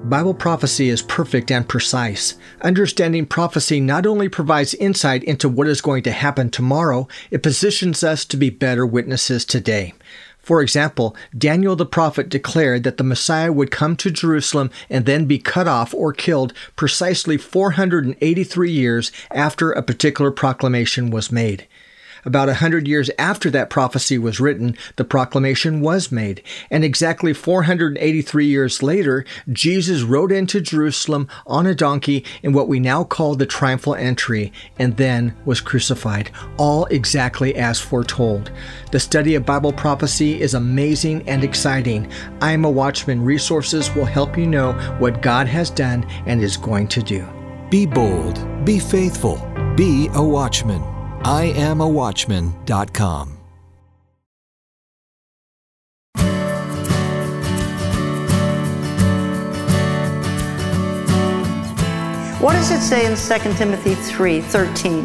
Bible 0.10 0.34
prophecy 0.34 0.90
is 0.90 1.02
perfect 1.02 1.52
and 1.52 1.66
precise. 1.66 2.36
Understanding 2.64 3.26
prophecy 3.26 3.80
not 3.80 4.06
only 4.06 4.28
provides 4.28 4.74
insight 4.74 5.24
into 5.24 5.48
what 5.48 5.68
is 5.68 5.80
going 5.80 6.04
to 6.04 6.12
happen 6.12 6.50
tomorrow, 6.50 7.08
it 7.32 7.44
positions 7.44 8.04
us 8.04 8.26
to 8.26 8.36
be 8.36 8.50
better 8.50 8.86
witnesses 8.86 9.46
today. 9.46 9.94
For 10.40 10.62
example, 10.62 11.16
Daniel 11.38 11.78
the 11.78 11.86
prophet 11.86 12.28
declared 12.28 12.84
that 12.84 12.98
the 12.98 13.06
Messiah 13.06 13.54
would 13.54 13.72
come 13.72 13.96
to 13.96 14.12
Jerusalem 14.12 14.70
and 14.90 15.06
then 15.06 15.28
be 15.28 15.40
cut 15.40 15.66
off 15.66 15.94
or 15.94 16.12
killed 16.12 16.52
precisely 16.76 17.38
483 17.38 18.70
years 18.70 19.14
after 19.32 19.72
a 19.72 19.82
particular 19.82 20.32
proclamation 20.32 21.10
was 21.10 21.32
made. 21.32 21.69
About 22.26 22.50
a 22.50 22.56
hundred 22.56 22.88
years 22.88 23.10
after 23.18 23.50
that 23.52 23.70
prophecy 23.70 24.18
was 24.18 24.40
written, 24.40 24.76
the 24.98 25.06
proclamation 25.06 25.82
was 25.82 26.12
made, 26.12 26.44
and 26.70 26.84
exactly 26.84 27.34
483 27.34 28.46
years 28.46 28.84
later, 28.84 29.26
Jesus 29.52 30.02
rode 30.02 30.32
into 30.32 30.62
Jerusalem 30.62 31.28
on 31.48 31.66
a 31.66 31.76
donkey 31.76 32.26
in 32.44 32.54
what 32.54 32.68
we 32.68 32.80
now 32.80 33.04
call 33.04 33.36
the 33.36 33.46
triumphal 33.46 33.96
entry, 33.96 34.52
and 34.78 34.98
then 34.98 35.36
was 35.46 35.62
crucified, 35.62 36.32
all 36.58 36.86
exactly 36.86 37.56
as 37.56 37.80
foretold. 37.80 38.52
The 38.92 39.00
study 39.00 39.36
of 39.36 39.46
Bible 39.46 39.74
prophecy 39.74 40.42
is 40.42 40.54
amazing 40.54 41.28
and 41.28 41.44
exciting. 41.44 42.12
I 42.42 42.52
am 42.52 42.66
a 42.66 42.70
Watchman 42.70 43.24
resources 43.24 43.94
will 43.96 44.06
help 44.06 44.38
you 44.38 44.48
know 44.48 44.74
what 45.00 45.22
God 45.22 45.48
has 45.48 45.70
done 45.70 46.06
and 46.26 46.42
is 46.42 46.58
going 46.58 46.88
to 46.90 47.02
do. 47.02 47.26
Be 47.70 47.86
bold, 47.86 48.66
be 48.66 48.80
faithful, 48.80 49.38
be 49.76 50.10
a 50.14 50.24
watchman. 50.24 50.99
IamAWatchman.com. 51.24 53.36
What 62.40 62.54
does 62.54 62.72
it 62.72 62.80
say 62.80 63.06
in 63.06 63.18
2 63.18 63.54
Timothy 63.58 63.96
3 63.96 64.40
13? 64.40 65.00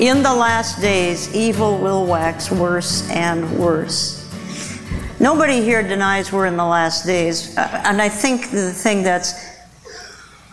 In 0.00 0.22
the 0.22 0.34
last 0.34 0.80
days, 0.80 1.32
evil 1.34 1.78
will 1.78 2.04
wax 2.04 2.50
worse 2.50 3.08
and 3.10 3.58
worse. 3.58 4.26
Nobody 5.18 5.62
here 5.62 5.82
denies 5.82 6.30
we're 6.32 6.44
in 6.46 6.58
the 6.58 6.66
last 6.66 7.06
days. 7.06 7.56
Uh, 7.56 7.80
and 7.84 8.02
I 8.02 8.08
think 8.08 8.50
the 8.50 8.72
thing 8.72 9.02
that's 9.02 9.45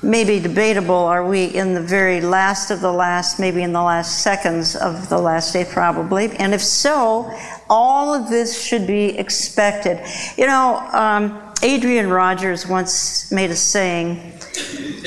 maybe 0.03 0.39
debatable 0.39 0.95
are 0.95 1.25
we 1.25 1.45
in 1.45 1.73
the 1.73 1.81
very 1.81 2.21
last 2.21 2.69
of 2.71 2.81
the 2.81 2.91
last, 2.91 3.39
maybe 3.39 3.63
in 3.63 3.71
the 3.71 3.81
last 3.81 4.21
seconds 4.21 4.75
of 4.75 5.09
the 5.09 5.17
last 5.17 5.53
day, 5.53 5.65
probably. 5.65 6.29
And 6.37 6.53
if 6.53 6.61
so, 6.61 7.31
all 7.69 8.13
of 8.13 8.29
this 8.29 8.61
should 8.61 8.85
be 8.85 9.17
expected. 9.17 9.99
You 10.37 10.47
know, 10.47 10.77
um, 10.91 11.53
Adrian 11.61 12.09
Rogers 12.09 12.67
once 12.67 13.31
made 13.31 13.49
a 13.49 13.55
saying 13.55 14.33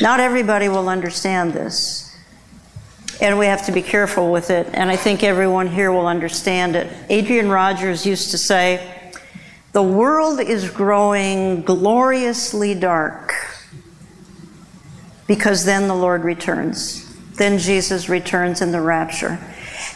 not 0.00 0.20
everybody 0.20 0.68
will 0.68 0.88
understand 0.88 1.52
this. 1.52 2.02
And 3.20 3.38
we 3.38 3.46
have 3.46 3.64
to 3.66 3.72
be 3.72 3.80
careful 3.80 4.30
with 4.30 4.50
it. 4.50 4.68
And 4.74 4.90
I 4.90 4.96
think 4.96 5.22
everyone 5.22 5.68
here 5.68 5.90
will 5.90 6.06
understand 6.06 6.76
it. 6.76 6.92
Adrian 7.08 7.48
Rogers 7.48 8.04
used 8.04 8.30
to 8.32 8.38
say, 8.38 9.12
The 9.72 9.82
world 9.82 10.38
is 10.40 10.70
growing 10.70 11.62
gloriously 11.62 12.74
dark 12.74 13.25
because 15.26 15.64
then 15.64 15.88
the 15.88 15.94
Lord 15.94 16.24
returns. 16.24 17.02
Then 17.36 17.58
Jesus 17.58 18.08
returns 18.08 18.62
in 18.62 18.72
the 18.72 18.80
rapture. 18.80 19.38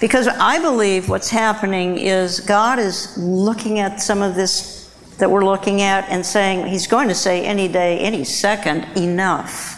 Because 0.01 0.29
I 0.29 0.59
believe 0.59 1.09
what's 1.09 1.31
happening 1.31 1.99
is 1.99 2.41
God 2.41 2.79
is 2.79 3.17
looking 3.17 3.79
at 3.79 4.01
some 4.01 4.23
of 4.23 4.35
this 4.35 4.81
that 5.19 5.31
we're 5.31 5.45
looking 5.45 5.83
at 5.83 6.09
and 6.09 6.25
saying, 6.25 6.67
He's 6.67 6.87
going 6.87 7.09
to 7.09 7.15
say 7.15 7.45
any 7.45 7.69
day, 7.69 7.99
any 7.99 8.25
second, 8.25 8.85
enough. 8.97 9.77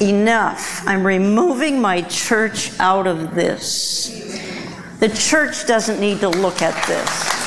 Enough. 0.00 0.86
I'm 0.86 1.06
removing 1.06 1.80
my 1.80 2.02
church 2.02 2.78
out 2.78 3.06
of 3.06 3.34
this. 3.34 4.08
The 5.00 5.08
church 5.08 5.66
doesn't 5.66 6.00
need 6.00 6.20
to 6.20 6.28
look 6.28 6.62
at 6.62 6.86
this. 6.86 7.43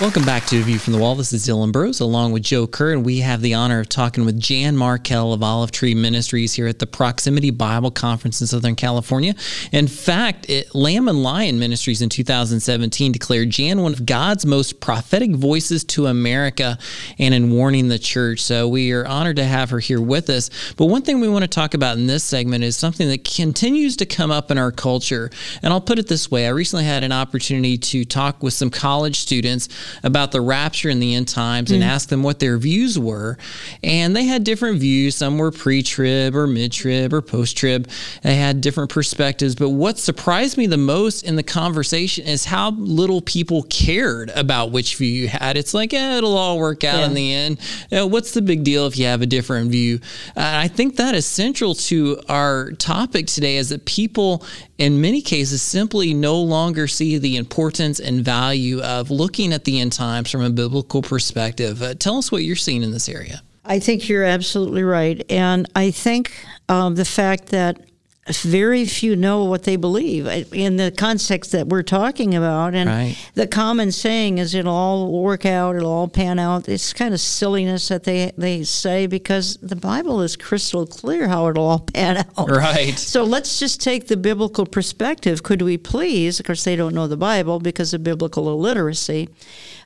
Welcome 0.00 0.24
back 0.24 0.46
to 0.46 0.62
View 0.62 0.78
from 0.78 0.94
the 0.94 0.98
Wall. 0.98 1.14
This 1.14 1.34
is 1.34 1.44
Dillon 1.44 1.72
Burroughs 1.72 2.00
along 2.00 2.32
with 2.32 2.42
Joe 2.42 2.66
Kerr, 2.66 2.92
and 2.92 3.04
we 3.04 3.18
have 3.18 3.42
the 3.42 3.52
honor 3.52 3.80
of 3.80 3.90
talking 3.90 4.24
with 4.24 4.40
Jan 4.40 4.74
Markell 4.74 5.34
of 5.34 5.42
Olive 5.42 5.72
Tree 5.72 5.94
Ministries 5.94 6.54
here 6.54 6.66
at 6.66 6.78
the 6.78 6.86
Proximity 6.86 7.50
Bible 7.50 7.90
Conference 7.90 8.40
in 8.40 8.46
Southern 8.46 8.76
California. 8.76 9.34
In 9.72 9.86
fact, 9.86 10.48
it, 10.48 10.74
Lamb 10.74 11.06
and 11.06 11.22
Lion 11.22 11.58
Ministries 11.58 12.00
in 12.00 12.08
2017 12.08 13.12
declared 13.12 13.50
Jan 13.50 13.82
one 13.82 13.92
of 13.92 14.06
God's 14.06 14.46
most 14.46 14.80
prophetic 14.80 15.32
voices 15.32 15.84
to 15.84 16.06
America 16.06 16.78
and 17.18 17.34
in 17.34 17.50
warning 17.50 17.88
the 17.88 17.98
church. 17.98 18.40
So 18.40 18.68
we 18.68 18.92
are 18.92 19.06
honored 19.06 19.36
to 19.36 19.44
have 19.44 19.68
her 19.68 19.80
here 19.80 20.00
with 20.00 20.30
us. 20.30 20.48
But 20.78 20.86
one 20.86 21.02
thing 21.02 21.20
we 21.20 21.28
want 21.28 21.42
to 21.42 21.46
talk 21.46 21.74
about 21.74 21.98
in 21.98 22.06
this 22.06 22.24
segment 22.24 22.64
is 22.64 22.74
something 22.74 23.10
that 23.10 23.24
continues 23.24 23.96
to 23.96 24.06
come 24.06 24.30
up 24.30 24.50
in 24.50 24.56
our 24.56 24.72
culture. 24.72 25.30
And 25.62 25.74
I'll 25.74 25.80
put 25.82 25.98
it 25.98 26.08
this 26.08 26.30
way 26.30 26.46
I 26.46 26.50
recently 26.52 26.86
had 26.86 27.04
an 27.04 27.12
opportunity 27.12 27.76
to 27.76 28.06
talk 28.06 28.42
with 28.42 28.54
some 28.54 28.70
college 28.70 29.18
students 29.18 29.68
about 30.02 30.32
the 30.32 30.40
rapture 30.40 30.90
in 30.90 31.00
the 31.00 31.14
end 31.14 31.28
times 31.28 31.70
and 31.70 31.82
mm. 31.82 31.86
asked 31.86 32.10
them 32.10 32.22
what 32.22 32.38
their 32.38 32.58
views 32.58 32.98
were. 32.98 33.38
And 33.82 34.14
they 34.14 34.24
had 34.24 34.44
different 34.44 34.80
views. 34.80 35.16
Some 35.16 35.38
were 35.38 35.50
pre 35.50 35.82
trib 35.82 36.34
or 36.34 36.46
mid 36.46 36.72
trib 36.72 37.12
or 37.12 37.22
post 37.22 37.56
trib. 37.56 37.88
They 38.22 38.36
had 38.36 38.60
different 38.60 38.90
perspectives. 38.90 39.54
But 39.54 39.70
what 39.70 39.98
surprised 39.98 40.56
me 40.56 40.66
the 40.66 40.76
most 40.76 41.22
in 41.22 41.36
the 41.36 41.42
conversation 41.42 42.26
is 42.26 42.44
how 42.44 42.70
little 42.72 43.20
people 43.20 43.62
cared 43.64 44.30
about 44.30 44.72
which 44.72 44.96
view 44.96 45.08
you 45.08 45.28
had. 45.28 45.56
It's 45.56 45.74
like, 45.74 45.92
yeah, 45.92 46.16
it'll 46.16 46.36
all 46.36 46.58
work 46.58 46.84
out 46.84 46.98
yeah. 46.98 47.06
in 47.06 47.14
the 47.14 47.34
end. 47.34 47.60
You 47.90 47.98
know, 47.98 48.06
what's 48.06 48.32
the 48.32 48.42
big 48.42 48.64
deal 48.64 48.86
if 48.86 48.98
you 48.98 49.06
have 49.06 49.22
a 49.22 49.26
different 49.26 49.70
view? 49.70 50.00
Uh, 50.36 50.60
I 50.64 50.68
think 50.68 50.96
that 50.96 51.14
is 51.14 51.26
central 51.26 51.74
to 51.74 52.20
our 52.28 52.72
topic 52.72 53.26
today 53.26 53.56
is 53.56 53.70
that 53.70 53.84
people 53.84 54.44
in 54.80 54.98
many 54.98 55.20
cases 55.20 55.60
simply 55.60 56.14
no 56.14 56.40
longer 56.40 56.88
see 56.88 57.18
the 57.18 57.36
importance 57.36 58.00
and 58.00 58.24
value 58.24 58.80
of 58.80 59.10
looking 59.10 59.52
at 59.52 59.64
the 59.64 59.78
end 59.78 59.92
times 59.92 60.30
from 60.30 60.40
a 60.40 60.48
biblical 60.48 61.02
perspective. 61.02 61.82
Uh, 61.82 61.92
tell 61.92 62.16
us 62.16 62.32
what 62.32 62.44
you're 62.44 62.56
seeing 62.56 62.82
in 62.82 62.90
this 62.90 63.06
area. 63.06 63.42
I 63.62 63.78
think 63.78 64.08
you're 64.08 64.24
absolutely 64.24 64.82
right. 64.82 65.22
And 65.30 65.70
I 65.76 65.90
think 65.90 66.32
um, 66.70 66.94
the 66.94 67.04
fact 67.04 67.48
that 67.48 67.89
very 68.28 68.84
few 68.84 69.16
know 69.16 69.44
what 69.44 69.64
they 69.64 69.76
believe 69.76 70.26
in 70.52 70.76
the 70.76 70.92
context 70.96 71.52
that 71.52 71.68
we're 71.68 71.82
talking 71.82 72.34
about. 72.34 72.74
And 72.74 72.88
right. 72.88 73.16
the 73.34 73.46
common 73.46 73.92
saying 73.92 74.38
is 74.38 74.54
it'll 74.54 74.72
all 74.72 75.22
work 75.22 75.46
out, 75.46 75.76
it'll 75.76 75.90
all 75.90 76.08
pan 76.08 76.38
out. 76.38 76.68
It's 76.68 76.92
kind 76.92 77.14
of 77.14 77.20
silliness 77.20 77.88
that 77.88 78.04
they, 78.04 78.32
they 78.36 78.62
say 78.62 79.06
because 79.06 79.56
the 79.56 79.76
Bible 79.76 80.20
is 80.20 80.36
crystal 80.36 80.86
clear 80.86 81.28
how 81.28 81.48
it'll 81.48 81.66
all 81.66 81.78
pan 81.80 82.18
out. 82.38 82.50
Right. 82.50 82.96
So 82.98 83.24
let's 83.24 83.58
just 83.58 83.80
take 83.80 84.08
the 84.08 84.16
biblical 84.16 84.66
perspective. 84.66 85.42
Could 85.42 85.62
we 85.62 85.78
please? 85.78 86.38
Of 86.38 86.46
course, 86.46 86.64
they 86.64 86.76
don't 86.76 86.94
know 86.94 87.06
the 87.06 87.16
Bible 87.16 87.58
because 87.58 87.94
of 87.94 88.04
biblical 88.04 88.50
illiteracy. 88.50 89.28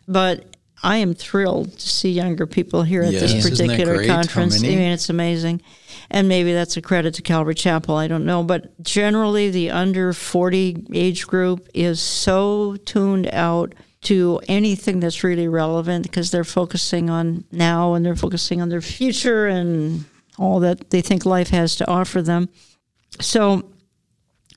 But 0.06 0.53
I 0.82 0.98
am 0.98 1.14
thrilled 1.14 1.78
to 1.78 1.88
see 1.88 2.10
younger 2.10 2.46
people 2.46 2.82
here 2.82 3.02
at 3.02 3.12
yes. 3.12 3.32
this 3.32 3.48
particular 3.48 4.06
conference. 4.06 4.62
I 4.62 4.66
mean, 4.66 4.78
it's 4.80 5.08
amazing 5.08 5.62
and 6.10 6.28
maybe 6.28 6.52
that's 6.52 6.76
a 6.76 6.82
credit 6.82 7.14
to 7.14 7.22
Calvary 7.22 7.54
Chapel. 7.54 7.96
I 7.96 8.06
don't 8.06 8.24
know, 8.24 8.42
but 8.42 8.82
generally 8.82 9.50
the 9.50 9.70
under 9.70 10.12
40 10.12 10.86
age 10.92 11.26
group 11.26 11.68
is 11.74 12.00
so 12.00 12.76
tuned 12.84 13.28
out 13.32 13.74
to 14.02 14.40
anything 14.48 15.00
that's 15.00 15.24
really 15.24 15.48
relevant 15.48 16.04
because 16.04 16.30
they're 16.30 16.44
focusing 16.44 17.08
on 17.08 17.44
now 17.50 17.94
and 17.94 18.04
they're 18.04 18.16
focusing 18.16 18.60
on 18.60 18.68
their 18.68 18.82
future 18.82 19.46
and 19.46 20.04
all 20.38 20.60
that 20.60 20.90
they 20.90 21.00
think 21.00 21.24
life 21.24 21.48
has 21.48 21.74
to 21.76 21.88
offer 21.88 22.20
them. 22.20 22.48
So 23.20 23.70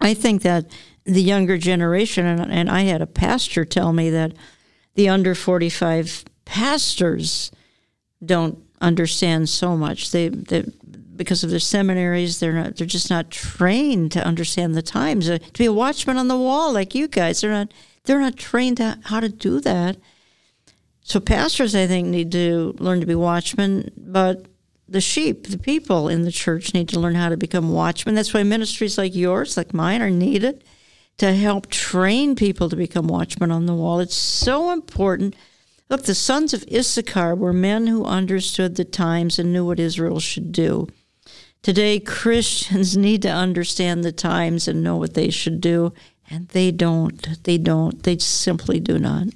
I 0.01 0.13
think 0.13 0.41
that 0.41 0.69
the 1.05 1.21
younger 1.21 1.57
generation, 1.57 2.25
and, 2.25 2.51
and 2.51 2.69
I 2.69 2.81
had 2.81 3.01
a 3.01 3.07
pastor 3.07 3.63
tell 3.63 3.93
me 3.93 4.09
that 4.09 4.33
the 4.97 5.07
under 5.07 5.35
45 5.35 6.25
pastors 6.43 7.51
don't 8.25 8.57
understand 8.81 9.47
so 9.47 9.77
much. 9.77 10.11
They, 10.11 10.29
they 10.29 10.65
because 11.15 11.43
of 11.43 11.51
their 11.51 11.59
seminaries, 11.59 12.39
they're 12.39 12.53
not, 12.53 12.75
they're 12.75 12.87
just 12.87 13.09
not 13.09 13.31
trained 13.31 14.11
to 14.11 14.25
understand 14.25 14.75
the 14.75 14.81
times. 14.81 15.29
Uh, 15.29 15.37
to 15.37 15.57
be 15.57 15.65
a 15.65 15.73
watchman 15.73 16.17
on 16.17 16.27
the 16.27 16.37
wall 16.37 16.73
like 16.73 16.95
you 16.95 17.07
guys, 17.07 17.41
they're 17.41 17.51
not 17.51 17.71
they're 18.05 18.19
not 18.19 18.37
trained 18.37 18.77
to, 18.77 18.97
how 19.03 19.19
to 19.19 19.29
do 19.29 19.59
that. 19.61 19.97
So 21.01 21.19
pastors, 21.19 21.75
I 21.75 21.85
think, 21.85 22.07
need 22.07 22.31
to 22.31 22.75
learn 22.79 22.99
to 22.99 23.05
be 23.05 23.15
watchmen, 23.15 23.91
but 23.97 24.45
the 24.89 25.01
sheep, 25.01 25.47
the 25.47 25.57
people 25.57 26.07
in 26.07 26.23
the 26.23 26.31
church, 26.31 26.73
need 26.73 26.89
to 26.89 26.99
learn 26.99 27.15
how 27.15 27.29
to 27.29 27.37
become 27.37 27.71
watchmen. 27.71 28.15
That's 28.15 28.33
why 28.33 28.43
ministries 28.43 28.97
like 28.97 29.15
yours, 29.15 29.57
like 29.57 29.73
mine, 29.73 30.01
are 30.01 30.09
needed 30.09 30.63
to 31.17 31.33
help 31.33 31.67
train 31.67 32.35
people 32.35 32.69
to 32.69 32.75
become 32.75 33.07
watchmen 33.07 33.51
on 33.51 33.65
the 33.65 33.73
wall. 33.73 33.99
It's 33.99 34.15
so 34.15 34.71
important. 34.71 35.35
Look, 35.89 36.03
the 36.03 36.15
sons 36.15 36.53
of 36.53 36.65
Issachar 36.71 37.35
were 37.35 37.53
men 37.53 37.87
who 37.87 38.05
understood 38.05 38.75
the 38.75 38.85
times 38.85 39.39
and 39.39 39.51
knew 39.51 39.65
what 39.65 39.79
Israel 39.79 40.19
should 40.19 40.51
do. 40.51 40.87
Today, 41.63 41.99
Christians 41.99 42.95
need 42.97 43.21
to 43.23 43.29
understand 43.29 44.03
the 44.03 44.11
times 44.11 44.67
and 44.67 44.83
know 44.83 44.97
what 44.97 45.15
they 45.15 45.29
should 45.29 45.59
do, 45.59 45.93
and 46.29 46.47
they 46.49 46.71
don't. 46.71 47.43
They 47.43 47.57
don't. 47.57 48.03
They 48.03 48.17
simply 48.17 48.79
do 48.79 48.99
not. 48.99 49.27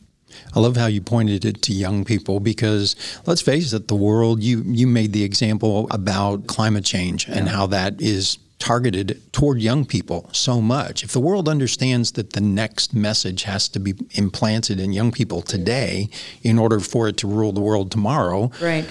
I 0.54 0.60
love 0.60 0.78
how 0.78 0.88
you 0.88 1.02
pointed 1.02 1.46
it 1.46 1.62
to 1.64 1.74
young 1.74 2.06
people 2.06 2.40
because 2.40 2.96
let's 3.26 3.42
face 3.42 3.74
it, 3.74 3.88
the 3.88 3.96
world, 3.96 4.42
you, 4.42 4.64
you 4.66 4.88
made 4.88 5.14
the 5.14 5.24
example 5.24 5.88
about 5.92 6.48
climate 6.48 6.86
change 6.86 7.28
and 7.28 7.50
how 7.50 7.68
that 7.68 8.02
is 8.02 8.38
targeted 8.62 9.20
toward 9.34 9.60
young 9.60 9.84
people 9.84 10.30
so 10.32 10.62
much. 10.62 11.04
If 11.04 11.12
the 11.12 11.20
world 11.20 11.50
understands 11.50 12.12
that 12.14 12.34
the 12.34 12.42
next 12.42 12.94
message 12.94 13.44
has 13.44 13.68
to 13.70 13.80
be 13.80 13.96
implanted 14.12 14.80
in 14.80 14.94
young 14.94 15.12
people 15.12 15.42
today 15.42 16.10
in 16.44 16.60
order 16.60 16.80
for 16.80 17.08
it 17.08 17.18
to 17.18 17.28
rule 17.28 17.52
the 17.52 17.60
world 17.60 17.92
tomorrow, 17.92 18.52
right. 18.62 18.86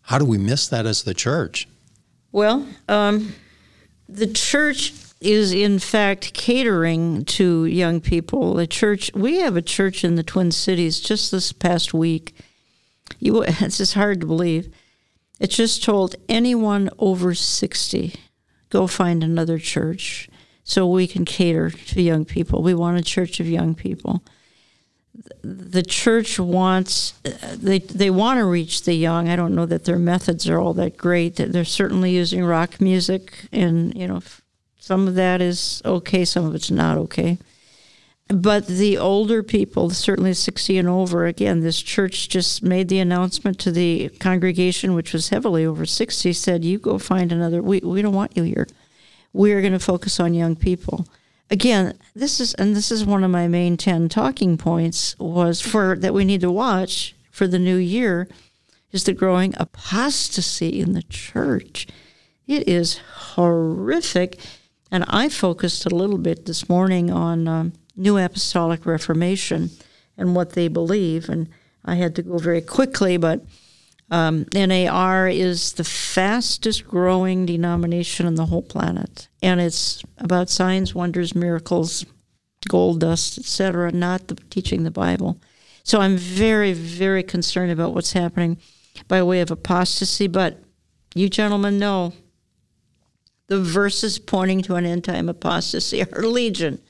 how 0.00 0.18
do 0.18 0.24
we 0.24 0.38
miss 0.38 0.66
that 0.68 0.86
as 0.86 1.02
the 1.02 1.14
church? 1.14 1.68
Well, 2.32 2.66
um, 2.88 3.34
the 4.08 4.26
church 4.26 4.94
is 5.20 5.52
in 5.52 5.78
fact 5.78 6.32
catering 6.32 7.24
to 7.26 7.66
young 7.66 8.00
people. 8.00 8.54
The 8.54 8.66
church, 8.66 9.10
we 9.14 9.40
have 9.40 9.56
a 9.56 9.62
church 9.62 10.04
in 10.04 10.16
the 10.16 10.22
Twin 10.22 10.50
Cities 10.50 11.00
just 11.00 11.30
this 11.30 11.52
past 11.52 11.92
week. 11.92 12.34
You, 13.20 13.42
it's 13.46 13.76
just 13.76 13.94
hard 13.94 14.22
to 14.22 14.26
believe. 14.26 14.72
It 15.38 15.50
just 15.50 15.84
told 15.84 16.16
anyone 16.28 16.88
over 16.98 17.34
60, 17.34 18.14
go 18.72 18.86
find 18.86 19.22
another 19.22 19.58
church 19.58 20.28
so 20.64 20.86
we 20.86 21.06
can 21.06 21.24
cater 21.24 21.70
to 21.70 22.02
young 22.02 22.24
people. 22.24 22.62
We 22.62 22.74
want 22.74 22.98
a 22.98 23.02
church 23.02 23.40
of 23.40 23.48
young 23.48 23.74
people 23.74 24.22
the 25.42 25.82
church 25.82 26.38
wants 26.38 27.12
they 27.22 27.78
they 27.80 28.10
want 28.10 28.38
to 28.38 28.44
reach 28.44 28.84
the 28.84 28.94
young. 28.94 29.28
I 29.28 29.36
don't 29.36 29.54
know 29.54 29.66
that 29.66 29.84
their 29.84 29.98
methods 29.98 30.48
are 30.48 30.58
all 30.58 30.74
that 30.74 30.96
great. 30.96 31.36
They're 31.36 31.64
certainly 31.64 32.12
using 32.12 32.44
rock 32.44 32.80
music, 32.80 33.46
and 33.52 33.94
you 33.94 34.06
know 34.06 34.22
some 34.78 35.06
of 35.08 35.14
that 35.16 35.40
is 35.40 35.82
okay, 35.84 36.24
some 36.24 36.46
of 36.46 36.54
it's 36.54 36.70
not 36.70 36.96
okay. 36.98 37.38
But 38.32 38.66
the 38.66 38.98
older 38.98 39.42
people, 39.42 39.90
certainly 39.90 40.34
60 40.34 40.78
and 40.78 40.88
over, 40.88 41.26
again, 41.26 41.60
this 41.60 41.80
church 41.80 42.28
just 42.28 42.62
made 42.62 42.88
the 42.88 42.98
announcement 42.98 43.58
to 43.60 43.70
the 43.70 44.08
congregation, 44.20 44.94
which 44.94 45.12
was 45.12 45.28
heavily 45.28 45.64
over 45.64 45.84
60, 45.84 46.32
said, 46.32 46.64
You 46.64 46.78
go 46.78 46.98
find 46.98 47.32
another, 47.32 47.62
we, 47.62 47.80
we 47.80 48.02
don't 48.02 48.14
want 48.14 48.36
you 48.36 48.42
here. 48.42 48.66
We 49.32 49.52
are 49.52 49.60
going 49.60 49.72
to 49.72 49.78
focus 49.78 50.20
on 50.20 50.34
young 50.34 50.56
people. 50.56 51.06
Again, 51.50 51.98
this 52.14 52.40
is, 52.40 52.54
and 52.54 52.74
this 52.74 52.90
is 52.90 53.04
one 53.04 53.24
of 53.24 53.30
my 53.30 53.48
main 53.48 53.76
10 53.76 54.08
talking 54.08 54.56
points, 54.56 55.18
was 55.18 55.60
for 55.60 55.96
that 55.96 56.14
we 56.14 56.24
need 56.24 56.40
to 56.42 56.50
watch 56.50 57.14
for 57.30 57.46
the 57.46 57.58
new 57.58 57.76
year 57.76 58.28
is 58.92 59.04
the 59.04 59.12
growing 59.12 59.54
apostasy 59.58 60.80
in 60.80 60.92
the 60.92 61.02
church. 61.02 61.86
It 62.46 62.68
is 62.68 62.98
horrific. 63.14 64.38
And 64.90 65.04
I 65.08 65.30
focused 65.30 65.86
a 65.86 65.94
little 65.94 66.18
bit 66.18 66.44
this 66.44 66.68
morning 66.68 67.10
on. 67.10 67.48
Um, 67.48 67.72
New 67.96 68.18
Apostolic 68.18 68.86
Reformation 68.86 69.70
and 70.16 70.34
what 70.34 70.50
they 70.50 70.68
believe. 70.68 71.28
And 71.28 71.48
I 71.84 71.96
had 71.96 72.14
to 72.16 72.22
go 72.22 72.38
very 72.38 72.60
quickly, 72.60 73.16
but 73.16 73.44
um, 74.10 74.46
NAR 74.54 75.28
is 75.28 75.72
the 75.72 75.84
fastest 75.84 76.86
growing 76.86 77.46
denomination 77.46 78.26
on 78.26 78.34
the 78.34 78.46
whole 78.46 78.62
planet. 78.62 79.28
And 79.42 79.60
it's 79.60 80.02
about 80.18 80.50
signs, 80.50 80.94
wonders, 80.94 81.34
miracles, 81.34 82.04
gold 82.68 83.00
dust, 83.00 83.38
etc., 83.38 83.90
not 83.92 84.28
the, 84.28 84.34
teaching 84.50 84.84
the 84.84 84.90
Bible. 84.90 85.40
So 85.82 86.00
I'm 86.00 86.16
very, 86.16 86.72
very 86.72 87.22
concerned 87.22 87.72
about 87.72 87.94
what's 87.94 88.12
happening 88.12 88.58
by 89.08 89.22
way 89.22 89.40
of 89.40 89.50
apostasy. 89.50 90.28
But 90.28 90.62
you 91.14 91.28
gentlemen 91.28 91.78
know 91.78 92.12
the 93.48 93.60
verses 93.60 94.18
pointing 94.18 94.62
to 94.62 94.76
an 94.76 94.86
end 94.86 95.04
time 95.04 95.28
apostasy 95.28 96.02
are 96.02 96.22
legion 96.22 96.80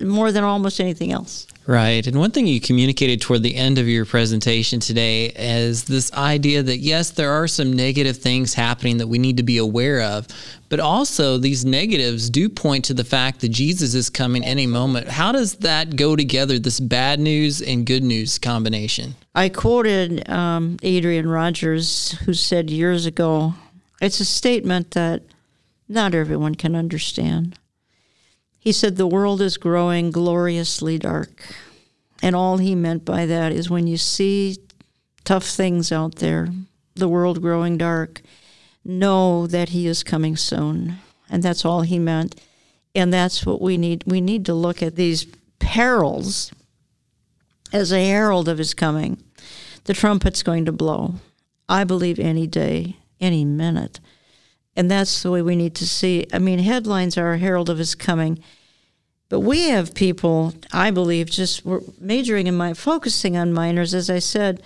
more 0.00 0.32
than 0.32 0.44
almost 0.44 0.80
anything 0.80 1.12
else. 1.12 1.46
Right. 1.66 2.04
And 2.06 2.18
one 2.18 2.32
thing 2.32 2.48
you 2.48 2.60
communicated 2.60 3.20
toward 3.20 3.44
the 3.44 3.54
end 3.54 3.78
of 3.78 3.88
your 3.88 4.04
presentation 4.04 4.80
today 4.80 5.26
is 5.26 5.84
this 5.84 6.12
idea 6.12 6.62
that, 6.62 6.78
yes, 6.78 7.10
there 7.10 7.30
are 7.30 7.46
some 7.46 7.72
negative 7.72 8.16
things 8.16 8.52
happening 8.52 8.98
that 8.98 9.06
we 9.06 9.18
need 9.18 9.36
to 9.36 9.44
be 9.44 9.58
aware 9.58 10.02
of, 10.02 10.26
but 10.68 10.80
also 10.80 11.38
these 11.38 11.64
negatives 11.64 12.30
do 12.30 12.48
point 12.48 12.84
to 12.86 12.94
the 12.94 13.04
fact 13.04 13.40
that 13.40 13.50
Jesus 13.50 13.94
is 13.94 14.10
coming 14.10 14.44
any 14.44 14.66
moment. 14.66 15.06
How 15.06 15.30
does 15.30 15.54
that 15.56 15.94
go 15.94 16.16
together, 16.16 16.58
this 16.58 16.80
bad 16.80 17.20
news 17.20 17.62
and 17.62 17.86
good 17.86 18.02
news 18.02 18.40
combination? 18.40 19.14
I 19.34 19.48
quoted 19.48 20.28
um, 20.28 20.78
Adrian 20.82 21.28
Rogers, 21.28 22.18
who 22.24 22.34
said 22.34 22.70
years 22.70 23.06
ago, 23.06 23.54
it's 24.00 24.18
a 24.18 24.24
statement 24.24 24.90
that 24.90 25.22
not 25.88 26.12
everyone 26.12 26.56
can 26.56 26.74
understand. 26.74 27.56
He 28.62 28.70
said, 28.70 28.94
The 28.94 29.08
world 29.08 29.40
is 29.40 29.56
growing 29.56 30.12
gloriously 30.12 30.96
dark. 30.96 31.52
And 32.22 32.36
all 32.36 32.58
he 32.58 32.76
meant 32.76 33.04
by 33.04 33.26
that 33.26 33.50
is 33.50 33.68
when 33.68 33.88
you 33.88 33.96
see 33.96 34.56
tough 35.24 35.44
things 35.44 35.90
out 35.90 36.16
there, 36.16 36.46
the 36.94 37.08
world 37.08 37.42
growing 37.42 37.76
dark, 37.76 38.22
know 38.84 39.48
that 39.48 39.70
he 39.70 39.88
is 39.88 40.04
coming 40.04 40.36
soon. 40.36 40.98
And 41.28 41.42
that's 41.42 41.64
all 41.64 41.80
he 41.80 41.98
meant. 41.98 42.40
And 42.94 43.12
that's 43.12 43.44
what 43.44 43.60
we 43.60 43.76
need. 43.76 44.04
We 44.06 44.20
need 44.20 44.46
to 44.46 44.54
look 44.54 44.80
at 44.80 44.94
these 44.94 45.26
perils 45.58 46.52
as 47.72 47.90
a 47.90 48.06
herald 48.06 48.48
of 48.48 48.58
his 48.58 48.74
coming. 48.74 49.20
The 49.86 49.94
trumpet's 49.94 50.44
going 50.44 50.66
to 50.66 50.72
blow. 50.72 51.14
I 51.68 51.82
believe 51.82 52.20
any 52.20 52.46
day, 52.46 52.98
any 53.20 53.44
minute. 53.44 53.98
And 54.74 54.90
that's 54.90 55.22
the 55.22 55.30
way 55.30 55.42
we 55.42 55.56
need 55.56 55.74
to 55.76 55.86
see. 55.86 56.26
I 56.32 56.38
mean, 56.38 56.58
headlines 56.58 57.18
are 57.18 57.32
a 57.32 57.38
herald 57.38 57.68
of 57.68 57.78
his 57.78 57.94
coming. 57.94 58.42
But 59.28 59.40
we 59.40 59.68
have 59.70 59.94
people, 59.94 60.54
I 60.72 60.90
believe, 60.90 61.30
just 61.30 61.64
were 61.64 61.82
majoring 61.98 62.46
in 62.46 62.56
my 62.56 62.74
focusing 62.74 63.36
on 63.36 63.52
minors, 63.52 63.94
as 63.94 64.10
I 64.10 64.18
said, 64.18 64.62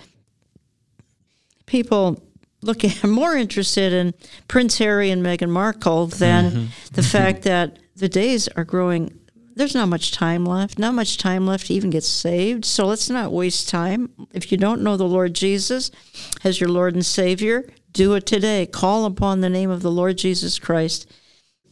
people 1.65 2.21
looking 2.61 2.91
more 3.09 3.35
interested 3.35 3.93
in 3.93 4.13
Prince 4.47 4.77
Harry 4.79 5.11
and 5.11 5.25
Meghan 5.25 5.49
Markle 5.49 6.07
than 6.07 6.51
mm-hmm. 6.51 6.65
the 6.91 7.03
fact 7.03 7.43
that 7.43 7.79
the 7.95 8.09
days 8.09 8.47
are 8.49 8.63
growing. 8.63 9.17
There's 9.55 9.73
not 9.73 9.87
much 9.87 10.11
time 10.11 10.45
left, 10.45 10.77
not 10.77 10.93
much 10.93 11.17
time 11.17 11.47
left 11.47 11.67
to 11.67 11.73
even 11.73 11.89
get 11.89 12.03
saved. 12.03 12.65
So 12.65 12.85
let's 12.85 13.09
not 13.09 13.31
waste 13.31 13.69
time. 13.69 14.09
If 14.33 14.51
you 14.51 14.57
don't 14.57 14.81
know 14.81 14.97
the 14.97 15.05
Lord 15.05 15.33
Jesus 15.33 15.91
as 16.43 16.59
your 16.59 16.69
Lord 16.69 16.93
and 16.93 17.05
Savior, 17.05 17.65
do 17.97 18.13
it 18.13 18.27
today. 18.27 18.67
Call 18.67 19.05
upon 19.05 19.41
the 19.41 19.49
name 19.49 19.71
of 19.71 19.81
the 19.81 19.89
Lord 19.89 20.19
Jesus 20.19 20.59
Christ. 20.59 21.11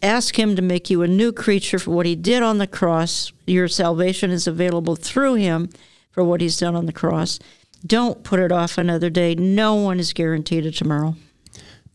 Ask 0.02 0.40
Him 0.40 0.56
to 0.56 0.62
make 0.64 0.90
you 0.90 1.04
a 1.04 1.08
new 1.08 1.32
creature 1.32 1.78
for 1.78 1.92
what 1.92 2.08
He 2.08 2.16
did 2.16 2.42
on 2.42 2.58
the 2.58 2.66
cross. 2.66 3.32
Your 3.46 3.68
salvation 3.68 4.32
is 4.32 4.48
available 4.48 4.96
through 4.96 5.36
Him 5.36 5.70
for 6.10 6.24
what 6.24 6.42
He's 6.42 6.58
done 6.58 6.76
on 6.76 6.88
the 6.88 6.92
cross. 6.92 7.38
Don't 7.86 8.24
put 8.24 8.40
it 8.40 8.52
off 8.52 8.80
another 8.80 9.12
day. 9.12 9.36
No 9.36 9.76
one 9.76 10.00
is 10.00 10.14
guaranteed 10.14 10.66
a 10.66 10.72
tomorrow 10.72 11.16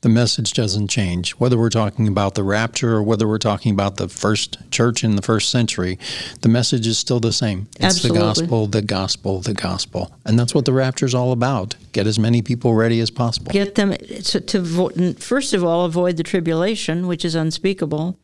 the 0.02 0.08
message 0.08 0.52
doesn't 0.52 0.88
change. 0.88 1.32
Whether 1.32 1.58
we're 1.58 1.68
talking 1.68 2.08
about 2.08 2.34
the 2.34 2.42
rapture 2.42 2.96
or 2.96 3.02
whether 3.02 3.28
we're 3.28 3.38
talking 3.38 3.72
about 3.72 3.96
the 3.96 4.08
first 4.08 4.58
church 4.70 5.04
in 5.04 5.16
the 5.16 5.22
first 5.22 5.50
century, 5.50 5.98
the 6.40 6.48
message 6.48 6.86
is 6.86 6.98
still 6.98 7.20
the 7.20 7.32
same. 7.32 7.68
It's 7.76 7.84
Absolutely. 7.84 8.18
the 8.18 8.24
gospel, 8.24 8.66
the 8.66 8.82
gospel, 8.82 9.40
the 9.40 9.54
gospel. 9.54 10.14
And 10.24 10.38
that's 10.38 10.54
what 10.54 10.64
the 10.64 10.72
rapture 10.72 11.06
is 11.06 11.14
all 11.14 11.32
about. 11.32 11.76
Get 11.92 12.06
as 12.06 12.18
many 12.18 12.40
people 12.40 12.74
ready 12.74 13.00
as 13.00 13.10
possible. 13.10 13.52
Get 13.52 13.74
them 13.74 13.92
to, 13.92 14.40
to 14.40 15.14
first 15.14 15.52
of 15.52 15.64
all, 15.64 15.84
avoid 15.84 16.16
the 16.16 16.22
tribulation, 16.22 17.06
which 17.06 17.24
is 17.24 17.34
unspeakable. 17.34 18.18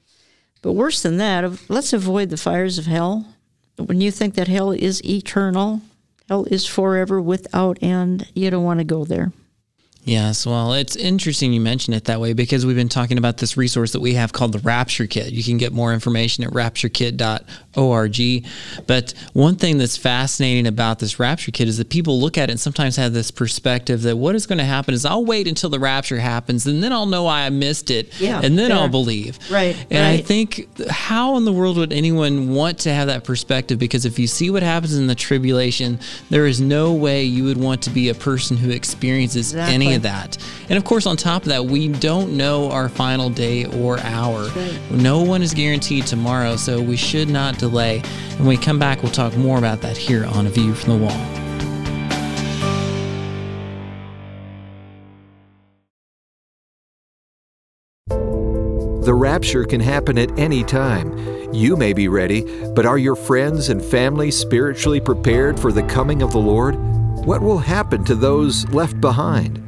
But 0.63 0.73
worse 0.73 1.03
than 1.03 1.19
that, 1.19 1.45
let's 1.69 1.93
avoid 1.93 2.31
the 2.31 2.37
fires 2.39 2.79
of 2.79 2.87
hell. 2.87 3.27
When 3.77 4.01
you 4.01 4.11
think 4.11 4.35
that 4.35 4.49
hell 4.49 4.73
is 4.73 5.05
eternal, 5.05 5.83
hell 6.29 6.47
is 6.47 6.67
forever 6.67 7.21
without 7.21 7.79
end, 7.83 8.31
you 8.35 8.51
don't 8.51 8.65
want 8.65 8.81
to 8.81 8.85
go 8.85 9.05
there. 9.05 9.33
Yes, 10.07 10.47
well, 10.47 10.73
it's 10.73 10.95
interesting 10.95 11.53
you 11.53 11.61
mention 11.61 11.93
it 11.93 12.05
that 12.05 12.21
way 12.21 12.33
because 12.33 12.65
we've 12.65 12.77
been 12.77 12.89
talking 12.89 13.19
about 13.19 13.39
this 13.39 13.57
resource 13.57 13.91
that 13.91 13.99
we 13.99 14.15
have 14.15 14.33
called 14.33 14.53
the 14.53 14.61
Rapture 14.61 15.09
Kit. 15.09 15.33
You 15.33 15.43
can 15.43 15.59
get 15.59 15.73
more 15.73 15.93
information 15.93 16.45
at 16.45 16.53
rapturekit.org. 16.53 18.47
But 18.87 19.15
one 19.33 19.57
thing 19.57 19.79
that's 19.79 19.97
fascinating 19.97 20.69
about 20.69 21.01
this 21.01 21.19
Rapture 21.19 21.51
Kit 21.51 21.67
is 21.67 21.79
that 21.79 21.91
people 21.91 22.21
look 22.21 22.39
at 22.39 22.51
it 22.51 22.53
and 22.53 22.61
sometimes 22.61 22.95
have 22.95 23.15
this 23.15 23.33
perspective 23.33 24.03
that 24.03 24.17
what 24.17 24.37
is 24.37 24.47
going 24.47 24.59
to 24.59 24.65
happen 24.65 24.95
is 24.95 25.05
I'll 25.05 25.25
wait 25.25 25.49
until 25.49 25.71
the 25.71 25.81
rapture 25.81 26.21
happens 26.21 26.69
and 26.69 26.85
then 26.85 26.93
I'll 26.93 27.07
know 27.07 27.25
why 27.25 27.43
I 27.43 27.51
missed 27.51 27.91
it 27.91 28.21
yeah, 28.21 28.41
and 28.45 28.57
then 28.57 28.71
I'll 28.71 28.89
believe. 28.89 29.41
Right. 29.51 29.77
And 29.91 29.99
right. 29.99 30.21
I 30.21 30.23
think 30.23 30.69
how 30.89 31.37
in 31.37 31.45
the 31.45 31.53
world 31.53 31.79
would 31.79 31.93
anyone 31.93 32.55
want 32.55 32.79
to 32.81 32.95
have 32.95 33.09
that 33.09 33.25
perspective? 33.25 33.81
Because 33.81 34.05
if 34.07 34.21
you 34.21 34.29
see 34.29 34.51
what 34.51 34.63
happens 34.63 34.97
in 34.97 35.09
the 35.09 35.17
tribulation, 35.17 35.99
there 36.31 36.47
is 36.47 36.61
no 36.61 36.93
way 36.93 37.25
you 37.25 37.43
would 37.43 37.59
want 37.59 37.83
to 37.83 37.91
be 37.91 38.09
a 38.09 38.15
person 38.15 38.57
who 38.57 38.71
experiences 38.71 39.51
exactly. 39.51 39.75
any 39.75 39.96
of 39.97 40.03
that. 40.03 40.39
And 40.69 40.79
of 40.79 40.85
course, 40.85 41.07
on 41.07 41.17
top 41.17 41.43
of 41.43 41.49
that, 41.49 41.65
we 41.65 41.89
don't 41.89 42.37
know 42.37 42.71
our 42.71 42.89
final 42.89 43.29
day 43.29 43.65
or 43.67 43.99
hour. 44.01 44.45
Right. 44.45 44.81
No 44.91 45.23
one 45.23 45.43
is 45.43 45.53
guaranteed 45.53 46.07
tomorrow, 46.07 46.57
so 46.57 46.81
we 46.81 46.97
should 46.97 47.29
not 47.29 47.59
delay. 47.59 48.03
And 48.31 48.41
when 48.41 48.49
we 48.49 48.57
come 48.57 48.79
back, 48.79 49.03
we'll 49.03 49.13
talk 49.13 49.37
more 49.37 49.59
about 49.59 49.81
that 49.81 49.97
here 49.97 50.25
on 50.27 50.47
A 50.47 50.51
View 50.51 50.75
from 50.75 51.01
the 51.01 51.07
Wall. 51.07 51.43
The 59.03 59.15
rapture 59.15 59.65
can 59.65 59.81
happen 59.81 60.19
at 60.19 60.37
any 60.37 60.65
time. 60.65 61.17
You 61.55 61.77
may 61.77 61.93
be 61.93 62.09
ready, 62.09 62.43
but 62.75 62.85
are 62.85 62.99
your 62.99 63.15
friends 63.15 63.69
and 63.69 63.81
family 63.81 64.33
spiritually 64.33 65.01
prepared 65.01 65.61
for 65.61 65.71
the 65.71 65.85
coming 65.85 66.23
of 66.23 66.33
the 66.33 66.39
Lord? 66.39 66.75
What 67.25 67.41
will 67.41 67.59
happen 67.59 68.03
to 68.05 68.17
those 68.17 68.69
left 68.71 69.01
behind? 69.01 69.63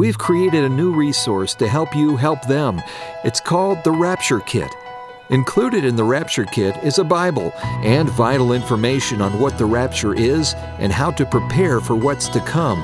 We've 0.00 0.16
created 0.16 0.64
a 0.64 0.68
new 0.70 0.94
resource 0.94 1.54
to 1.56 1.68
help 1.68 1.94
you 1.94 2.16
help 2.16 2.40
them. 2.46 2.80
It's 3.22 3.38
called 3.38 3.84
the 3.84 3.92
Rapture 3.92 4.40
Kit. 4.40 4.74
Included 5.28 5.84
in 5.84 5.94
the 5.94 6.04
Rapture 6.04 6.46
Kit 6.46 6.74
is 6.82 6.98
a 6.98 7.04
Bible 7.04 7.52
and 7.84 8.08
vital 8.08 8.54
information 8.54 9.20
on 9.20 9.38
what 9.38 9.58
the 9.58 9.66
rapture 9.66 10.14
is 10.14 10.54
and 10.78 10.90
how 10.90 11.10
to 11.10 11.26
prepare 11.26 11.80
for 11.80 11.96
what's 11.96 12.28
to 12.30 12.40
come. 12.40 12.80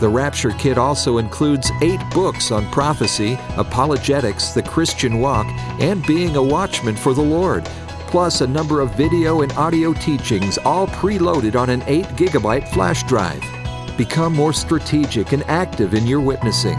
The 0.00 0.08
Rapture 0.08 0.52
Kit 0.52 0.78
also 0.78 1.18
includes 1.18 1.70
eight 1.82 2.00
books 2.14 2.50
on 2.50 2.64
prophecy, 2.70 3.38
apologetics, 3.58 4.54
the 4.54 4.62
Christian 4.62 5.20
walk, 5.20 5.46
and 5.82 6.02
being 6.06 6.34
a 6.36 6.42
watchman 6.42 6.96
for 6.96 7.12
the 7.12 7.20
Lord, 7.20 7.66
plus 8.06 8.40
a 8.40 8.46
number 8.46 8.80
of 8.80 8.94
video 8.94 9.42
and 9.42 9.52
audio 9.52 9.92
teachings 9.92 10.56
all 10.56 10.86
preloaded 10.86 11.56
on 11.56 11.68
an 11.68 11.82
8 11.86 12.06
gigabyte 12.16 12.66
flash 12.72 13.02
drive. 13.02 13.63
Become 13.96 14.34
more 14.34 14.52
strategic 14.52 15.32
and 15.32 15.44
active 15.44 15.94
in 15.94 16.06
your 16.06 16.20
witnessing. 16.20 16.78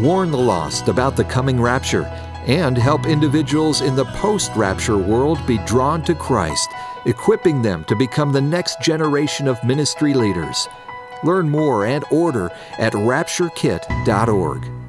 Warn 0.00 0.30
the 0.30 0.38
lost 0.38 0.88
about 0.88 1.14
the 1.14 1.24
coming 1.24 1.60
rapture 1.60 2.04
and 2.46 2.76
help 2.78 3.06
individuals 3.06 3.82
in 3.82 3.94
the 3.94 4.06
post 4.06 4.50
rapture 4.56 4.96
world 4.96 5.38
be 5.46 5.58
drawn 5.66 6.02
to 6.04 6.14
Christ, 6.14 6.70
equipping 7.04 7.60
them 7.60 7.84
to 7.84 7.96
become 7.96 8.32
the 8.32 8.40
next 8.40 8.80
generation 8.80 9.46
of 9.46 9.62
ministry 9.62 10.14
leaders. 10.14 10.66
Learn 11.22 11.50
more 11.50 11.86
and 11.86 12.04
order 12.10 12.50
at 12.78 12.92
rapturekit.org. 12.94 14.83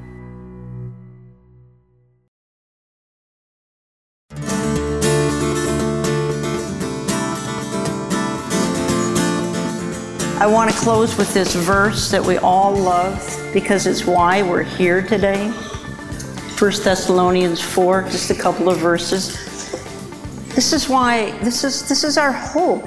I 10.46 10.48
want 10.48 10.70
to 10.70 10.76
close 10.76 11.18
with 11.18 11.34
this 11.34 11.56
verse 11.56 12.08
that 12.12 12.24
we 12.24 12.38
all 12.38 12.72
love 12.72 13.50
because 13.52 13.88
it's 13.88 14.06
why 14.06 14.42
we're 14.42 14.62
here 14.62 15.02
today. 15.02 15.48
1 15.48 16.56
Thessalonians 16.84 17.60
4, 17.60 18.02
just 18.04 18.30
a 18.30 18.34
couple 18.36 18.68
of 18.68 18.78
verses. 18.78 19.34
This 20.54 20.72
is 20.72 20.88
why 20.88 21.32
this 21.40 21.64
is 21.64 21.88
this 21.88 22.04
is 22.04 22.16
our 22.16 22.30
hope. 22.30 22.84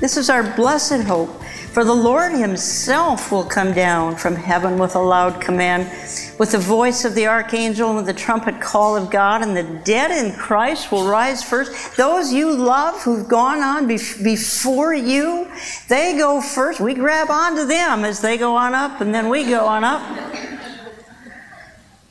This 0.00 0.16
is 0.16 0.30
our 0.30 0.42
blessed 0.56 1.02
hope. 1.02 1.28
For 1.76 1.84
the 1.84 1.94
Lord 1.94 2.32
himself 2.32 3.30
will 3.30 3.44
come 3.44 3.74
down 3.74 4.16
from 4.16 4.34
heaven 4.34 4.78
with 4.78 4.94
a 4.94 4.98
loud 4.98 5.42
command, 5.42 5.90
with 6.38 6.52
the 6.52 6.58
voice 6.58 7.04
of 7.04 7.14
the 7.14 7.26
archangel 7.26 7.88
and 7.88 7.98
with 7.98 8.06
the 8.06 8.14
trumpet 8.14 8.62
call 8.62 8.96
of 8.96 9.10
God, 9.10 9.42
and 9.42 9.54
the 9.54 9.82
dead 9.84 10.10
in 10.10 10.32
Christ 10.38 10.90
will 10.90 11.06
rise 11.06 11.42
first. 11.42 11.94
Those 11.98 12.32
you 12.32 12.50
love 12.50 13.02
who've 13.02 13.28
gone 13.28 13.60
on 13.60 13.86
before 13.86 14.94
you, 14.94 15.50
they 15.86 16.16
go 16.16 16.40
first. 16.40 16.80
We 16.80 16.94
grab 16.94 17.28
onto 17.28 17.66
them 17.66 18.06
as 18.06 18.22
they 18.22 18.38
go 18.38 18.56
on 18.56 18.74
up, 18.74 19.02
and 19.02 19.14
then 19.14 19.28
we 19.28 19.44
go 19.44 19.66
on 19.66 19.84
up. 19.84 20.45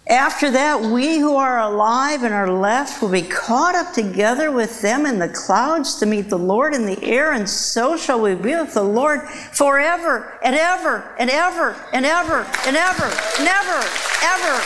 After 0.08 0.52
that, 0.52 0.82
we 0.82 1.18
who 1.18 1.36
are 1.36 1.60
alive 1.60 2.22
and 2.22 2.32
are 2.32 2.52
left 2.52 3.02
will 3.02 3.10
be 3.10 3.24
caught 3.24 3.74
up 3.74 3.91
together 3.91 4.52
with 4.52 4.80
them 4.84 5.04
in 5.04 5.18
the 5.18 5.30
clouds 5.30 5.96
to 5.96 6.06
meet 6.06 6.30
the 6.30 6.38
Lord 6.38 6.76
in 6.76 6.86
the 6.86 7.04
air, 7.04 7.32
and 7.32 7.50
so 7.50 7.98
shall 7.98 8.22
we 8.22 8.36
be 8.36 8.56
with 8.56 8.76
the 8.76 8.84
Lord 8.84 9.28
forever 9.28 10.38
and 10.44 10.56
ever 10.56 11.12
and 11.18 11.28
ever 11.32 11.76
and 11.91 12.06
ever 12.06 12.46
and 12.68 12.76
ever, 12.76 13.10
never, 13.44 13.82
ever. 14.22 14.62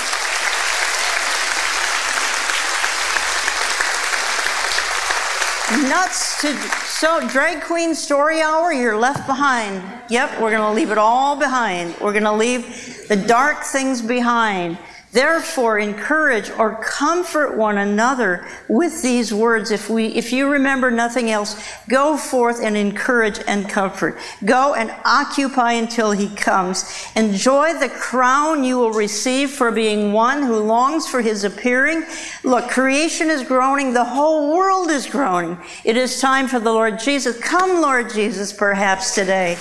Nuts 5.87 6.41
to 6.41 6.53
so 6.85 7.25
drag 7.29 7.61
queen 7.61 7.95
story 7.95 8.41
hour, 8.41 8.73
you're 8.73 8.97
left 8.97 9.25
behind. 9.25 9.81
Yep, 10.09 10.41
we're 10.41 10.51
gonna 10.51 10.73
leave 10.73 10.91
it 10.91 10.97
all 10.97 11.37
behind. 11.37 11.95
We're 12.01 12.11
gonna 12.11 12.35
leave 12.35 13.07
the 13.07 13.15
dark 13.15 13.63
things 13.63 14.01
behind. 14.01 14.77
Therefore, 15.11 15.79
encourage 15.79 16.51
or 16.51 16.75
comfort 16.75 17.57
one 17.57 17.79
another 17.79 18.47
with 18.67 19.01
these 19.01 19.33
words. 19.33 19.71
If 19.71 19.89
we, 19.89 20.07
if 20.07 20.31
you 20.31 20.51
remember 20.51 20.91
nothing 20.91 21.31
else, 21.31 21.59
go 21.89 22.15
forth 22.15 22.61
and 22.61 22.77
encourage 22.77 23.39
and 23.47 23.67
comfort. 23.67 24.19
Go 24.45 24.75
and 24.75 24.93
occupy 25.05 25.73
until 25.73 26.11
he 26.11 26.29
comes. 26.35 27.07
Enjoy 27.15 27.73
the 27.73 27.89
crown 27.89 28.63
you 28.63 28.77
will 28.77 28.93
receive 28.93 29.49
for 29.49 29.71
being 29.71 30.13
one 30.13 30.43
who 30.43 30.57
longs 30.59 31.07
for 31.07 31.21
his 31.21 31.43
appearing. 31.43 32.05
Look, 32.43 32.69
creation 32.69 33.31
is 33.31 33.43
groaning. 33.43 33.93
The 33.93 34.05
whole 34.05 34.55
world 34.55 34.91
is 34.91 35.07
groaning. 35.07 35.57
It 35.83 35.97
is 35.97 36.21
time 36.21 36.47
for 36.47 36.59
the 36.59 36.71
Lord 36.71 36.99
Jesus. 36.99 37.39
Come, 37.39 37.81
Lord 37.81 38.11
Jesus, 38.11 38.53
perhaps 38.53 39.15
today. 39.15 39.57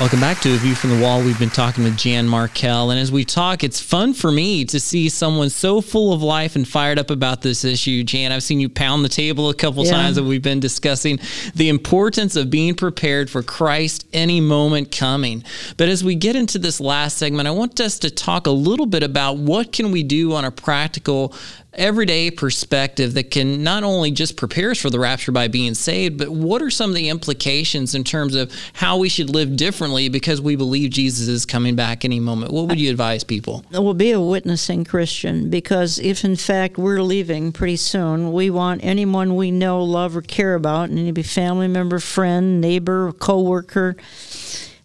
Welcome 0.00 0.20
back 0.20 0.40
to 0.40 0.54
A 0.54 0.56
View 0.56 0.74
from 0.74 0.96
the 0.96 1.02
Wall. 1.02 1.22
We've 1.22 1.38
been 1.38 1.50
talking 1.50 1.84
with 1.84 1.94
Jan 1.98 2.26
Markell. 2.26 2.90
And 2.90 2.98
as 2.98 3.12
we 3.12 3.22
talk, 3.22 3.62
it's 3.62 3.82
fun 3.82 4.14
for 4.14 4.32
me 4.32 4.64
to 4.64 4.80
see 4.80 5.10
someone 5.10 5.50
so 5.50 5.82
full 5.82 6.14
of 6.14 6.22
life 6.22 6.56
and 6.56 6.66
fired 6.66 6.98
up 6.98 7.10
about 7.10 7.42
this 7.42 7.66
issue. 7.66 8.02
Jan, 8.02 8.32
I've 8.32 8.42
seen 8.42 8.60
you 8.60 8.70
pound 8.70 9.04
the 9.04 9.10
table 9.10 9.50
a 9.50 9.54
couple 9.54 9.84
yeah. 9.84 9.90
times 9.90 10.16
that 10.16 10.24
we've 10.24 10.40
been 10.40 10.58
discussing 10.58 11.18
the 11.54 11.68
importance 11.68 12.34
of 12.34 12.48
being 12.48 12.76
prepared 12.76 13.28
for 13.28 13.42
Christ 13.42 14.06
any 14.14 14.40
moment 14.40 14.90
coming. 14.90 15.44
But 15.76 15.90
as 15.90 16.02
we 16.02 16.14
get 16.14 16.34
into 16.34 16.58
this 16.58 16.80
last 16.80 17.18
segment, 17.18 17.46
I 17.46 17.50
want 17.50 17.78
us 17.78 17.98
to 17.98 18.10
talk 18.10 18.46
a 18.46 18.52
little 18.52 18.86
bit 18.86 19.02
about 19.02 19.36
what 19.36 19.70
can 19.70 19.92
we 19.92 20.02
do 20.02 20.32
on 20.32 20.46
a 20.46 20.50
practical 20.50 21.34
everyday 21.74 22.30
perspective 22.30 23.14
that 23.14 23.30
can 23.30 23.62
not 23.62 23.84
only 23.84 24.10
just 24.10 24.36
prepare 24.36 24.72
us 24.72 24.80
for 24.80 24.90
the 24.90 24.98
rapture 24.98 25.30
by 25.30 25.46
being 25.46 25.74
saved, 25.74 26.18
but 26.18 26.28
what 26.28 26.60
are 26.62 26.70
some 26.70 26.90
of 26.90 26.96
the 26.96 27.08
implications 27.08 27.94
in 27.94 28.02
terms 28.02 28.34
of 28.34 28.52
how 28.72 28.96
we 28.96 29.08
should 29.08 29.30
live 29.30 29.56
differently 29.56 29.89
because 30.08 30.40
we 30.40 30.56
believe 30.56 30.90
Jesus 30.90 31.28
is 31.28 31.46
coming 31.46 31.76
back 31.76 32.04
any 32.04 32.20
moment? 32.20 32.52
What 32.52 32.68
would 32.68 32.80
you 32.80 32.90
advise 32.90 33.24
people? 33.24 33.64
We'll 33.70 33.94
be 33.94 34.12
a 34.12 34.20
witnessing 34.20 34.84
Christian 34.84 35.50
because 35.50 35.98
if 35.98 36.24
in 36.24 36.36
fact 36.36 36.78
we're 36.78 37.02
leaving 37.02 37.52
pretty 37.52 37.76
soon, 37.76 38.32
we 38.32 38.50
want 38.50 38.84
anyone 38.84 39.36
we 39.36 39.50
know, 39.50 39.82
love, 39.82 40.16
or 40.16 40.22
care 40.22 40.54
about, 40.54 40.90
be 40.90 41.22
family 41.22 41.68
member, 41.68 41.98
friend, 41.98 42.60
neighbor, 42.60 43.12
coworker. 43.12 43.96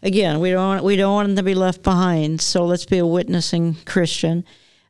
Again, 0.02 0.40
we 0.40 0.52
don't 0.52 0.84
we 0.84 0.96
don't 0.96 1.14
want 1.14 1.30
them 1.30 1.36
to 1.38 1.44
be 1.44 1.56
left 1.56 1.84
behind. 1.84 2.42
So 2.42 2.66
let's 2.66 2.86
be 2.86 3.00
a 3.00 3.06
witnessing 3.06 3.76
Christian. 3.86 4.46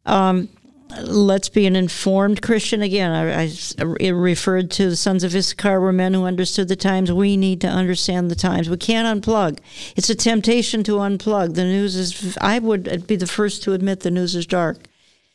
Um, 0.06 0.50
let's 0.90 1.50
be 1.50 1.66
an 1.66 1.76
informed 1.76 2.42
Christian. 2.42 2.82
Again, 2.82 3.12
I, 3.12 3.52
I, 3.80 4.10
referred 4.10 4.72
to 4.72 4.90
the 4.90 4.96
sons 4.96 5.24
of 5.24 5.36
Issachar 5.36 5.80
were 5.80 5.92
men 5.92 6.14
who 6.14 6.26
understood 6.26 6.68
the 6.68 6.76
times. 6.76 7.12
We 7.12 7.38
need 7.38 7.62
to 7.62 7.68
understand 7.68 8.30
the 8.30 8.36
times. 8.36 8.70
We 8.70 8.78
can't 8.78 9.24
unplug. 9.24 9.60
It's 9.96 10.10
a 10.10 10.16
temptation 10.16 10.84
to 10.84 10.98
unplug. 10.98 11.56
The 11.56 11.64
news 11.64 11.96
is, 11.96 12.38
I 12.40 12.60
would 12.60 13.08
be 13.08 13.16
the 13.16 13.28
first 13.28 13.64
to 13.64 13.74
admit 13.74 14.02
the 14.02 14.12
news 14.12 14.36
is 14.36 14.46
dark. 14.46 14.78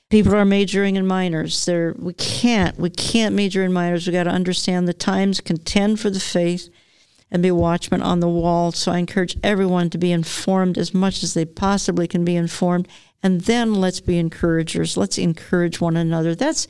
People 0.09 0.35
are 0.35 0.45
majoring 0.45 0.97
in 0.97 1.07
minors. 1.07 1.65
They're, 1.65 1.95
we 1.99 2.15
can't, 2.15 2.79
we 2.79 2.91
can't 2.91 3.35
major 3.35 3.63
in 3.63 3.73
minors. 3.73 4.07
We 4.07 4.13
got 4.13 4.25
to 4.25 4.31
understand 4.31 4.89
the 4.89 4.95
times, 4.95 5.41
contend 5.41 6.01
for 6.01 6.11
the 6.11 6.21
faith, 6.21 6.69
and 7.31 7.43
be 7.43 7.51
watchmen 7.53 8.03
on 8.03 8.19
the 8.19 8.29
wall. 8.29 8.73
So 8.73 8.91
I 8.91 8.99
encourage 8.99 9.37
everyone 9.43 9.89
to 9.91 9.99
be 9.99 10.11
informed 10.11 10.79
as 10.79 10.93
much 10.93 11.23
as 11.23 11.35
they 11.35 11.45
possibly 11.45 12.09
can 12.09 12.25
be 12.25 12.35
informed 12.35 12.89
and 13.23 13.43
then 13.43 13.75
let's 13.75 14.01
be 14.01 14.19
encouragers. 14.19 14.97
Let's 14.97 15.19
encourage 15.19 15.81
one 15.81 15.97
another. 15.97 16.35
That's 16.35 16.67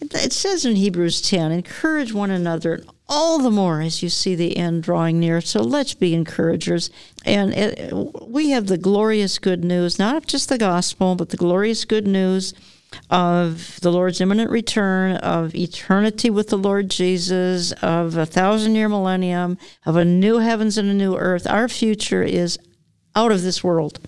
it 0.00 0.32
says 0.32 0.64
in 0.64 0.76
Hebrews 0.76 1.22
10, 1.22 1.52
encourage 1.52 2.12
one 2.12 2.30
another 2.30 2.82
all 3.08 3.38
the 3.38 3.50
more 3.50 3.82
as 3.82 4.02
you 4.02 4.08
see 4.08 4.34
the 4.34 4.56
end 4.56 4.82
drawing 4.82 5.20
near. 5.20 5.40
So 5.40 5.62
let's 5.62 5.94
be 5.94 6.14
encouragers. 6.14 6.90
And 7.24 7.52
it, 7.52 7.92
we 8.26 8.50
have 8.50 8.66
the 8.66 8.78
glorious 8.78 9.38
good 9.38 9.64
news, 9.64 9.98
not 9.98 10.26
just 10.26 10.48
the 10.48 10.58
gospel, 10.58 11.14
but 11.14 11.28
the 11.28 11.36
glorious 11.36 11.84
good 11.84 12.06
news 12.06 12.54
of 13.10 13.80
the 13.80 13.92
Lord's 13.92 14.20
imminent 14.20 14.50
return, 14.50 15.16
of 15.16 15.54
eternity 15.54 16.30
with 16.30 16.48
the 16.48 16.58
Lord 16.58 16.90
Jesus, 16.90 17.72
of 17.82 18.16
a 18.16 18.26
thousand 18.26 18.74
year 18.74 18.88
millennium, 18.88 19.58
of 19.86 19.96
a 19.96 20.04
new 20.04 20.38
heavens 20.38 20.78
and 20.78 20.90
a 20.90 20.94
new 20.94 21.16
earth. 21.16 21.46
Our 21.48 21.68
future 21.68 22.22
is 22.22 22.58
out 23.14 23.32
of 23.32 23.42
this 23.42 23.62
world. 23.62 24.00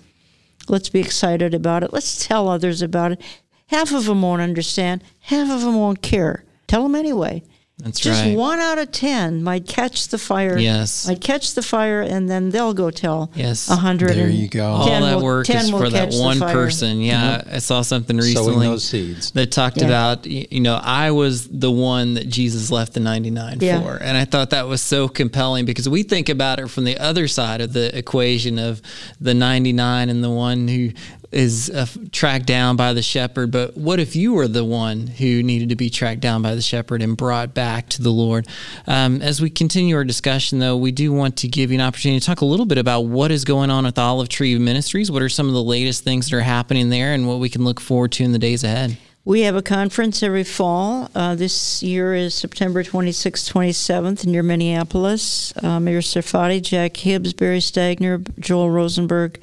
Let's 0.67 0.89
be 0.89 0.99
excited 0.99 1.53
about 1.53 1.83
it. 1.83 1.93
Let's 1.93 2.25
tell 2.25 2.49
others 2.49 2.81
about 2.81 3.13
it. 3.13 3.21
Half 3.67 3.91
of 3.93 4.05
them 4.05 4.21
won't 4.21 4.41
understand, 4.41 5.03
half 5.21 5.49
of 5.49 5.61
them 5.61 5.75
won't 5.75 6.01
care. 6.01 6.43
Tell 6.67 6.83
them 6.83 6.95
anyway. 6.95 7.43
That's 7.77 7.99
Just 7.99 8.23
right. 8.23 8.37
one 8.37 8.59
out 8.59 8.77
of 8.77 8.91
ten 8.91 9.43
might 9.43 9.67
catch 9.67 10.07
the 10.07 10.17
fire. 10.17 10.57
Yes. 10.57 11.09
Might 11.09 11.19
catch 11.19 11.55
the 11.55 11.61
fire, 11.61 12.01
and 12.01 12.29
then 12.29 12.49
they'll 12.49 12.73
go 12.73 12.89
tell. 12.89 13.29
Yes. 13.35 13.69
A 13.69 13.75
hundred. 13.75 14.15
There 14.15 14.29
you 14.29 14.47
go. 14.47 14.65
All 14.65 14.85
that 14.85 15.17
will, 15.17 15.23
work 15.23 15.49
is 15.49 15.69
for 15.69 15.89
that 15.89 16.13
one 16.13 16.39
person. 16.39 17.01
Yeah. 17.01 17.39
Mm-hmm. 17.39 17.55
I 17.55 17.57
saw 17.57 17.81
something 17.81 18.15
recently 18.15 18.67
those 18.67 18.85
seeds. 18.85 19.31
that 19.31 19.51
talked 19.51 19.81
yeah. 19.81 19.87
about, 19.87 20.25
you 20.25 20.61
know, 20.61 20.79
I 20.81 21.11
was 21.11 21.49
the 21.49 21.69
one 21.69 22.13
that 22.13 22.29
Jesus 22.29 22.71
left 22.71 22.93
the 22.93 23.01
99 23.01 23.57
yeah. 23.59 23.81
for. 23.81 24.01
And 24.01 24.15
I 24.15 24.23
thought 24.23 24.51
that 24.51 24.67
was 24.67 24.81
so 24.81 25.09
compelling 25.09 25.65
because 25.65 25.89
we 25.89 26.03
think 26.03 26.29
about 26.29 26.59
it 26.59 26.69
from 26.69 26.85
the 26.85 26.97
other 26.97 27.27
side 27.27 27.59
of 27.59 27.73
the 27.73 27.95
equation 27.97 28.57
of 28.57 28.81
the 29.19 29.33
99 29.33 30.09
and 30.09 30.23
the 30.23 30.29
one 30.29 30.69
who 30.69 30.91
is 31.31 31.69
uh, 31.69 31.85
tracked 32.11 32.45
down 32.45 32.75
by 32.75 32.93
the 32.93 33.01
shepherd. 33.01 33.51
But 33.51 33.77
what 33.77 33.99
if 33.99 34.15
you 34.15 34.33
were 34.33 34.47
the 34.47 34.65
one 34.65 35.07
who 35.07 35.43
needed 35.43 35.69
to 35.69 35.75
be 35.75 35.89
tracked 35.89 36.21
down 36.21 36.41
by 36.41 36.55
the 36.55 36.61
shepherd 36.61 37.01
and 37.01 37.17
brought 37.17 37.53
back 37.53 37.89
to 37.89 38.01
the 38.01 38.09
Lord? 38.11 38.47
Um, 38.87 39.21
as 39.21 39.41
we 39.41 39.49
continue 39.49 39.95
our 39.95 40.03
discussion, 40.03 40.59
though, 40.59 40.77
we 40.77 40.91
do 40.91 41.11
want 41.11 41.37
to 41.37 41.47
give 41.47 41.71
you 41.71 41.79
an 41.79 41.85
opportunity 41.85 42.19
to 42.19 42.25
talk 42.25 42.41
a 42.41 42.45
little 42.45 42.65
bit 42.65 42.77
about 42.77 43.01
what 43.01 43.31
is 43.31 43.45
going 43.45 43.69
on 43.69 43.85
with 43.85 43.97
Olive 43.97 44.29
Tree 44.29 44.57
Ministries. 44.57 45.11
What 45.11 45.21
are 45.21 45.29
some 45.29 45.47
of 45.47 45.53
the 45.53 45.63
latest 45.63 46.03
things 46.03 46.29
that 46.29 46.37
are 46.37 46.41
happening 46.41 46.89
there 46.89 47.13
and 47.13 47.27
what 47.27 47.39
we 47.39 47.49
can 47.49 47.63
look 47.63 47.79
forward 47.79 48.11
to 48.13 48.23
in 48.23 48.31
the 48.31 48.39
days 48.39 48.63
ahead? 48.63 48.97
We 49.25 49.41
have 49.41 49.55
a 49.55 49.63
conference 49.63 50.21
every 50.21 50.43
fall. 50.43 51.09
Uh, 51.15 51.33
this 51.33 51.81
year 51.81 52.13
is 52.13 52.35
September 52.35 52.83
26th, 52.83 53.51
27th 53.51 54.23
near 54.27 54.43
Minneapolis. 54.43 55.51
Uh, 55.63 55.67
Amir 55.69 56.01
Tsarfati, 56.01 56.61
Jack 56.61 56.95
Hibbs, 56.97 57.33
Barry 57.33 57.57
Stagner, 57.57 58.23
Joel 58.39 58.69
Rosenberg, 58.69 59.39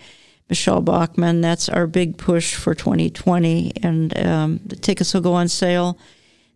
Michele 0.52 0.82
Bachmann. 0.82 1.40
That's 1.40 1.70
our 1.70 1.86
big 1.86 2.18
push 2.18 2.54
for 2.54 2.74
2020. 2.74 3.72
And 3.82 4.18
um, 4.18 4.60
the 4.66 4.76
tickets 4.76 5.14
will 5.14 5.22
go 5.22 5.32
on 5.32 5.48
sale 5.48 5.98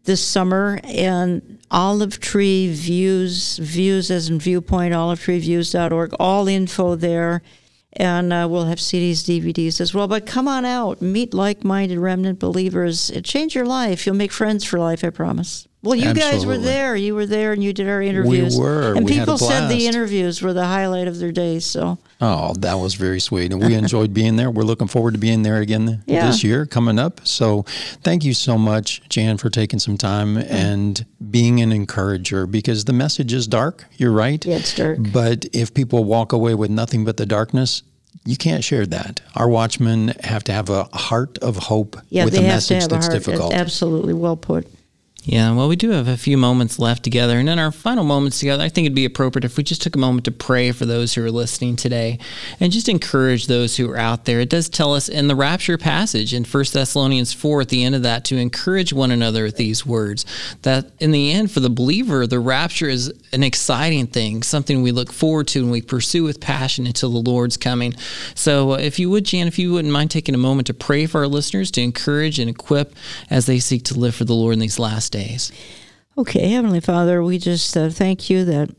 this 0.05 0.23
summer. 0.23 0.79
And 0.85 1.59
Olive 1.71 2.21
Tree 2.21 2.71
Views, 2.71 3.57
views 3.57 4.11
as 4.11 4.29
in 4.29 4.39
viewpoint, 4.39 4.93
olivetreeviews.org, 4.93 6.13
all 6.21 6.47
info 6.47 6.95
there. 6.95 7.41
And 7.95 8.35
uh, 8.35 8.47
we'll 8.51 8.67
have 8.67 8.81
CDs, 8.81 9.21
DVDs 9.25 9.81
as 9.81 9.95
well. 9.95 10.09
But 10.09 10.27
come 10.27 10.47
on 10.47 10.67
out, 10.67 11.01
meet 11.01 11.33
like 11.33 11.65
minded 11.65 11.99
remnant 11.99 12.39
believers. 12.39 13.11
Change 13.25 13.55
your 13.55 13.65
life. 13.65 14.05
You'll 14.05 14.15
make 14.15 14.31
friends 14.31 14.63
for 14.63 14.79
life, 14.79 15.03
I 15.03 15.09
promise. 15.09 15.67
Well, 15.83 15.95
you 15.95 16.15
guys 16.15 16.45
were 16.45 16.59
there. 16.59 16.97
You 16.97 17.15
were 17.15 17.27
there, 17.27 17.53
and 17.53 17.63
you 17.63 17.73
did 17.73 17.89
our 17.89 18.03
interviews. 18.03 18.57
We 18.57 18.63
were. 18.65 18.95
And 18.95 19.05
We 19.05 19.19
people 19.19 19.39
said 19.39 19.69
the 19.69 19.87
interviews 19.87 20.43
were 20.43 20.53
the 20.53 20.65
highlight 20.67 21.07
of 21.07 21.19
their 21.19 21.31
day. 21.31 21.61
So 21.61 21.99
Oh, 22.21 22.55
that 22.55 22.75
was 22.75 22.95
very 22.95 23.21
sweet. 23.21 23.53
And 23.53 23.63
we 23.65 23.75
enjoyed 23.85 24.13
being 24.15 24.37
there. 24.37 24.51
We're 24.51 24.65
looking 24.65 24.89
forward 24.89 25.13
to 25.13 25.19
being 25.19 25.43
there 25.43 25.59
again 25.59 26.03
Yeah. 26.07 26.27
this 26.27 26.43
year 26.43 26.67
coming 26.67 26.99
up. 26.99 27.21
So 27.25 27.63
thank 28.03 28.25
you 28.25 28.35
so 28.35 28.57
much, 28.59 29.03
Jan, 29.11 29.37
for 29.37 29.51
taking 29.51 29.79
some 29.79 29.97
time 29.97 30.37
and 30.39 31.05
being 31.31 31.61
an 31.61 31.71
encourager 31.73 32.47
because 32.47 32.87
the 32.87 32.93
message 32.95 33.33
is 33.33 33.47
dark. 33.47 33.85
You're 33.97 34.13
right. 34.13 34.45
Yeah, 34.45 34.57
it's 34.57 34.75
dark. 34.75 34.99
But 35.13 35.45
if 35.53 35.73
people 35.75 36.05
walk 36.05 36.33
away 36.33 36.55
with 36.55 36.71
nothing 36.71 37.05
but 37.05 37.17
the 37.19 37.27
darkness, 37.27 37.83
you 38.25 38.37
can't 38.37 38.65
share 38.65 38.87
that. 38.87 39.21
Our 39.37 39.49
watchmen 39.49 40.09
have 40.25 40.43
to 40.45 40.53
have 40.53 40.69
a 40.71 40.85
heart 40.95 41.39
of 41.39 41.57
hope 41.57 41.97
yeah, 42.09 42.25
with 42.25 42.33
they 42.35 42.41
a 42.41 42.43
have 42.49 42.65
to 42.65 42.75
message 42.75 42.89
that's 42.89 43.07
heart. 43.07 43.19
difficult. 43.23 43.53
Absolutely, 43.55 44.15
well 44.15 44.37
put. 44.37 44.67
Yeah, 45.29 45.53
well, 45.55 45.67
we 45.67 45.75
do 45.75 45.91
have 45.91 46.07
a 46.07 46.17
few 46.17 46.39
moments 46.39 46.79
left 46.79 47.03
together. 47.03 47.37
And 47.41 47.49
in 47.49 47.59
our 47.59 47.73
final 47.73 48.05
moments 48.05 48.39
together, 48.39 48.63
I 48.63 48.69
think 48.69 48.87
it'd 48.87 48.95
be 48.95 49.05
appropriate 49.05 49.45
if 49.45 49.57
we 49.57 49.65
just 49.65 49.83
took 49.83 49.97
a 49.97 49.99
moment 49.99 50.25
to 50.27 50.31
pray 50.31 50.71
for 50.71 50.87
those 50.87 51.15
who 51.15 51.25
are 51.25 51.33
listening 51.33 51.75
today 51.75 52.21
and 52.61 52.71
just 52.71 52.89
encourage 52.89 53.49
those 53.49 53.77
who 53.77 53.91
are 53.91 53.97
out 53.97 54.25
there. 54.25 54.39
It 54.39 54.51
does 54.51 54.69
tell 54.69 54.95
us 54.95 55.09
in 55.09 55.27
the 55.27 55.35
rapture 55.35 55.77
passage 55.79 56.33
in 56.33 56.45
1 56.45 56.65
Thessalonians 56.73 57.33
4 57.33 57.63
at 57.63 57.71
the 57.71 57.83
end 57.83 57.97
of 57.97 58.05
that 58.05 58.25
to 58.27 58.37
encourage 58.37 58.93
one 58.93 59.11
another 59.11 59.43
with 59.43 59.57
these 59.57 59.85
words 59.85 60.25
that 60.63 60.93
in 61.01 61.11
the 61.11 61.33
end, 61.33 61.51
for 61.51 61.59
the 61.59 61.71
believer, 61.71 62.25
the 62.29 62.39
rapture 62.39 62.89
is 62.89 63.13
an 63.33 63.43
exciting 63.43 64.07
thing, 64.07 64.45
something 64.45 64.81
we 64.81 64.93
look 64.93 65.13
forward 65.13 65.49
to 65.49 65.59
and 65.59 65.73
we 65.73 65.83
pursue 65.83 66.23
with 66.23 66.41
passion 66.41 66.87
until 66.87 67.11
the 67.11 67.29
Lord's 67.29 67.57
coming. 67.57 67.95
So 68.37 68.75
uh, 68.75 68.77
if 68.77 69.01
you 69.01 69.11
would, 69.11 69.25
Jan, 69.25 69.49
if 69.49 69.59
you 69.59 69.73
wouldn't 69.73 69.93
mind 69.93 70.13
taking 70.13 70.37
a 70.37 70.39
moment 70.39 70.69
to 70.69 70.75
pray 70.75 71.07
for 71.07 71.23
our 71.23 71.27
listeners, 71.27 71.73
to 71.73 71.83
encourage 71.83 72.39
and 72.39 72.49
equip 72.49 72.95
as 73.29 73.47
they 73.47 73.59
seek 73.59 73.83
to 73.87 73.99
live 73.99 74.15
for 74.15 74.25
the 74.25 74.33
Lord 74.33 74.53
in 74.53 74.61
these 74.61 74.79
last 74.79 75.11
days. 75.11 75.16
Okay, 76.19 76.49
Heavenly 76.49 76.81
Father, 76.81 77.23
we 77.23 77.39
just 77.39 77.77
uh, 77.77 77.91
thank 77.91 78.31
you 78.31 78.45
that 78.45 78.71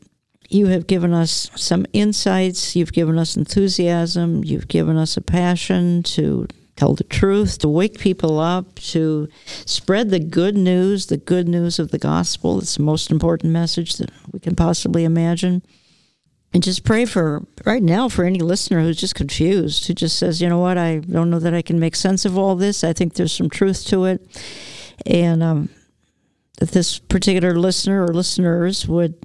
you 0.49 0.67
have 0.67 0.87
given 0.87 1.13
us 1.13 1.51
some 1.55 1.85
insights, 1.93 2.75
you've 2.75 2.93
given 2.93 3.17
us 3.17 3.35
enthusiasm, 3.35 4.43
you've 4.43 4.67
given 4.67 4.97
us 4.97 5.17
a 5.17 5.21
passion 5.21 6.03
to 6.03 6.47
tell 6.75 6.93
the 6.93 7.03
truth, 7.03 7.57
to 7.59 7.67
wake 7.67 7.99
people 7.99 8.39
up, 8.39 8.75
to 8.75 9.27
spread 9.65 10.09
the 10.09 10.19
good 10.19 10.55
news, 10.55 11.07
the 11.07 11.17
good 11.17 11.47
news 11.47 11.79
of 11.79 11.91
the 11.91 11.97
gospel. 11.97 12.59
It's 12.59 12.75
the 12.75 12.83
most 12.83 13.11
important 13.11 13.51
message 13.51 13.97
that 13.97 14.11
we 14.31 14.39
can 14.39 14.55
possibly 14.55 15.03
imagine. 15.03 15.63
And 16.53 16.63
just 16.63 16.85
pray 16.85 17.05
for 17.05 17.43
right 17.65 17.83
now 17.83 18.07
for 18.07 18.23
any 18.23 18.39
listener 18.39 18.81
who's 18.81 18.97
just 18.97 19.15
confused, 19.15 19.87
who 19.87 19.93
just 19.93 20.17
says, 20.17 20.41
you 20.41 20.47
know 20.47 20.59
what, 20.59 20.77
I 20.77 20.99
don't 20.99 21.29
know 21.29 21.39
that 21.39 21.53
I 21.53 21.61
can 21.61 21.79
make 21.79 21.95
sense 21.95 22.25
of 22.25 22.37
all 22.37 22.55
this. 22.55 22.83
I 22.83 22.93
think 22.93 23.15
there's 23.15 23.33
some 23.33 23.49
truth 23.49 23.85
to 23.87 24.05
it. 24.05 24.21
And 25.05 25.43
um, 25.43 25.69
that 26.57 26.71
this 26.71 26.99
particular 26.99 27.55
listener 27.57 28.03
or 28.03 28.13
listeners 28.13 28.87
would 28.87 29.15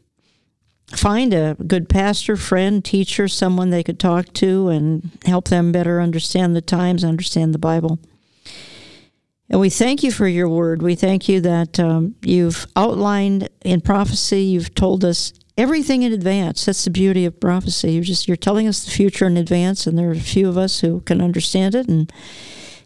find 0.89 1.33
a 1.33 1.57
good 1.67 1.89
pastor, 1.89 2.37
friend, 2.37 2.85
teacher, 2.85 3.29
someone 3.29 3.71
they 3.71 3.83
could 3.83 3.99
talk 3.99 4.33
to 4.35 4.69
and 4.69 5.11
help 5.25 5.49
them 5.49 5.73
better 5.73 6.01
understand 6.01 6.55
the 6.55 6.61
times, 6.61 7.05
understand 7.05 7.55
the 7.55 7.59
Bible. 7.59 7.99
And 9.49 9.61
we 9.61 9.71
thank 9.71 10.03
you 10.03 10.11
for 10.11 10.27
your 10.27 10.49
word. 10.49 10.83
We 10.83 10.95
thank 10.95 11.29
you 11.29 11.41
that 11.43 11.79
um, 11.79 12.15
you've 12.23 12.67
outlined 12.75 13.49
in 13.65 13.83
prophecy, 13.83 14.43
you've 14.43 14.75
told 14.75 15.05
us 15.05 15.33
everything 15.59 16.03
in 16.03 16.13
advance. 16.13 16.65
That's 16.65 16.85
the 16.85 16.91
beauty 16.91 17.27
of 17.27 17.39
prophecy. 17.39 17.93
You're 17.93 18.05
just 18.05 18.29
you're 18.29 18.37
telling 18.37 18.67
us 18.67 18.85
the 18.85 18.91
future 18.91 19.27
in 19.27 19.37
advance, 19.37 19.87
and 19.87 19.99
there 19.99 20.09
are 20.09 20.13
a 20.13 20.21
few 20.21 20.49
of 20.49 20.57
us 20.57 20.81
who 20.81 21.01
can 21.03 21.21
understand 21.21 21.75
it. 21.75 21.89
And 21.89 22.11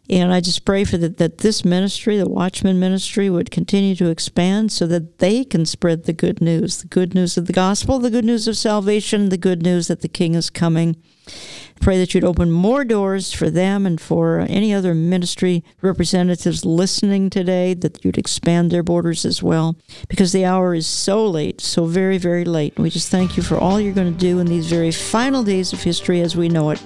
and 0.09 0.33
I 0.33 0.41
just 0.41 0.65
pray 0.65 0.85
for 0.85 0.97
that 0.99 1.17
that 1.19 1.39
this 1.39 1.65
ministry, 1.65 2.17
the 2.17 2.29
Watchman 2.29 2.79
ministry, 2.79 3.29
would 3.29 3.51
continue 3.51 3.97
to 3.97 4.09
expand 4.09 4.71
so 4.71 4.87
that 4.87 5.19
they 5.19 5.45
can 5.45 5.67
spread 5.67 6.05
the 6.05 6.13
good 6.13 6.41
news, 6.41 6.79
the 6.79 6.89
good 6.89 7.15
news 7.15 7.37
of 7.37 7.47
the 7.47 7.53
gospel, 7.53 7.99
the 7.99 8.11
good 8.11 8.25
news 8.25 8.47
of 8.47 8.57
salvation, 8.57 9.31
the 9.31 9.37
good 9.37 9.63
news 9.63 9.89
that 9.89 10.03
the 10.03 10.09
King 10.09 10.35
is 10.35 10.51
coming. 10.51 10.97
Pray 11.81 11.99
that 11.99 12.15
you'd 12.15 12.25
open 12.25 12.51
more 12.51 12.85
doors 12.85 13.33
for 13.33 13.51
them 13.51 13.87
and 13.87 14.01
for 14.01 14.41
any 14.49 14.73
other 14.73 14.95
ministry 14.95 15.63
representatives 15.83 16.65
listening 16.65 17.31
today, 17.31 17.75
that 17.75 18.05
you'd 18.05 18.19
expand 18.19 18.71
their 18.71 18.83
borders 18.83 19.25
as 19.25 19.43
well, 19.43 19.77
because 20.09 20.33
the 20.33 20.45
hour 20.45 20.75
is 20.75 20.87
so 20.87 21.27
late, 21.27 21.61
so 21.61 21.85
very, 21.85 22.19
very 22.19 22.45
late. 22.45 22.79
We 22.79 22.91
just 22.91 23.11
thank 23.11 23.37
you 23.37 23.43
for 23.43 23.59
all 23.59 23.81
you're 23.81 23.95
going 23.95 24.13
to 24.13 24.19
do 24.19 24.39
in 24.39 24.47
these 24.47 24.67
very 24.67 24.91
final 24.91 25.43
days 25.43 25.73
of 25.73 25.83
history 25.83 26.21
as 26.23 26.37
we 26.37 26.49
know 26.49 26.71
it. 26.71 26.83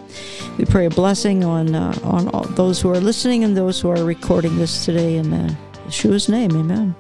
We 0.58 0.64
pray 0.64 0.86
a 0.86 0.90
blessing 0.90 1.44
on 1.44 1.74
uh, 1.74 1.98
on 2.02 2.28
all 2.28 2.44
those 2.44 2.80
who 2.80 2.90
are 2.90 3.00
listening 3.00 3.44
and 3.44 3.56
those 3.56 3.80
who 3.80 3.90
are 3.90 4.04
recording 4.04 4.58
this 4.58 4.84
today 4.84 5.16
in 5.16 5.32
uh, 5.32 5.54
Yeshua's 5.86 6.28
name. 6.28 6.52
Amen. 6.52 6.94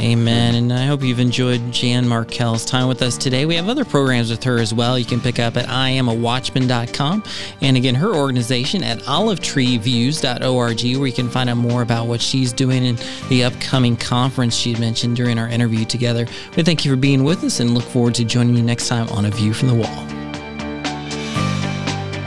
Amen. 0.00 0.54
And 0.54 0.72
I 0.72 0.86
hope 0.86 1.02
you've 1.02 1.18
enjoyed 1.18 1.72
Jan 1.72 2.06
Markell's 2.06 2.64
time 2.64 2.86
with 2.86 3.02
us 3.02 3.16
today. 3.16 3.46
We 3.46 3.56
have 3.56 3.68
other 3.68 3.84
programs 3.84 4.30
with 4.30 4.44
her 4.44 4.58
as 4.58 4.72
well. 4.72 4.98
You 4.98 5.04
can 5.04 5.20
pick 5.20 5.40
up 5.40 5.56
at 5.56 5.66
iamawatchman.com. 5.66 7.24
And 7.60 7.76
again, 7.76 7.96
her 7.96 8.14
organization 8.14 8.84
at 8.84 8.98
olivetreeviews.org, 9.00 10.98
where 10.98 11.06
you 11.06 11.12
can 11.12 11.28
find 11.28 11.50
out 11.50 11.56
more 11.56 11.82
about 11.82 12.06
what 12.06 12.20
she's 12.20 12.52
doing 12.52 12.86
and 12.86 12.98
the 13.28 13.42
upcoming 13.44 13.96
conference 13.96 14.54
she 14.54 14.76
mentioned 14.76 15.16
during 15.16 15.38
our 15.38 15.48
interview 15.48 15.84
together. 15.84 16.26
We 16.56 16.62
thank 16.62 16.84
you 16.84 16.92
for 16.92 16.96
being 16.96 17.24
with 17.24 17.42
us 17.42 17.58
and 17.58 17.74
look 17.74 17.84
forward 17.84 18.14
to 18.16 18.24
joining 18.24 18.56
you 18.56 18.62
next 18.62 18.86
time 18.88 19.08
on 19.08 19.24
A 19.24 19.30
View 19.30 19.52
from 19.52 19.68
the 19.68 19.74
Wall. 19.74 20.27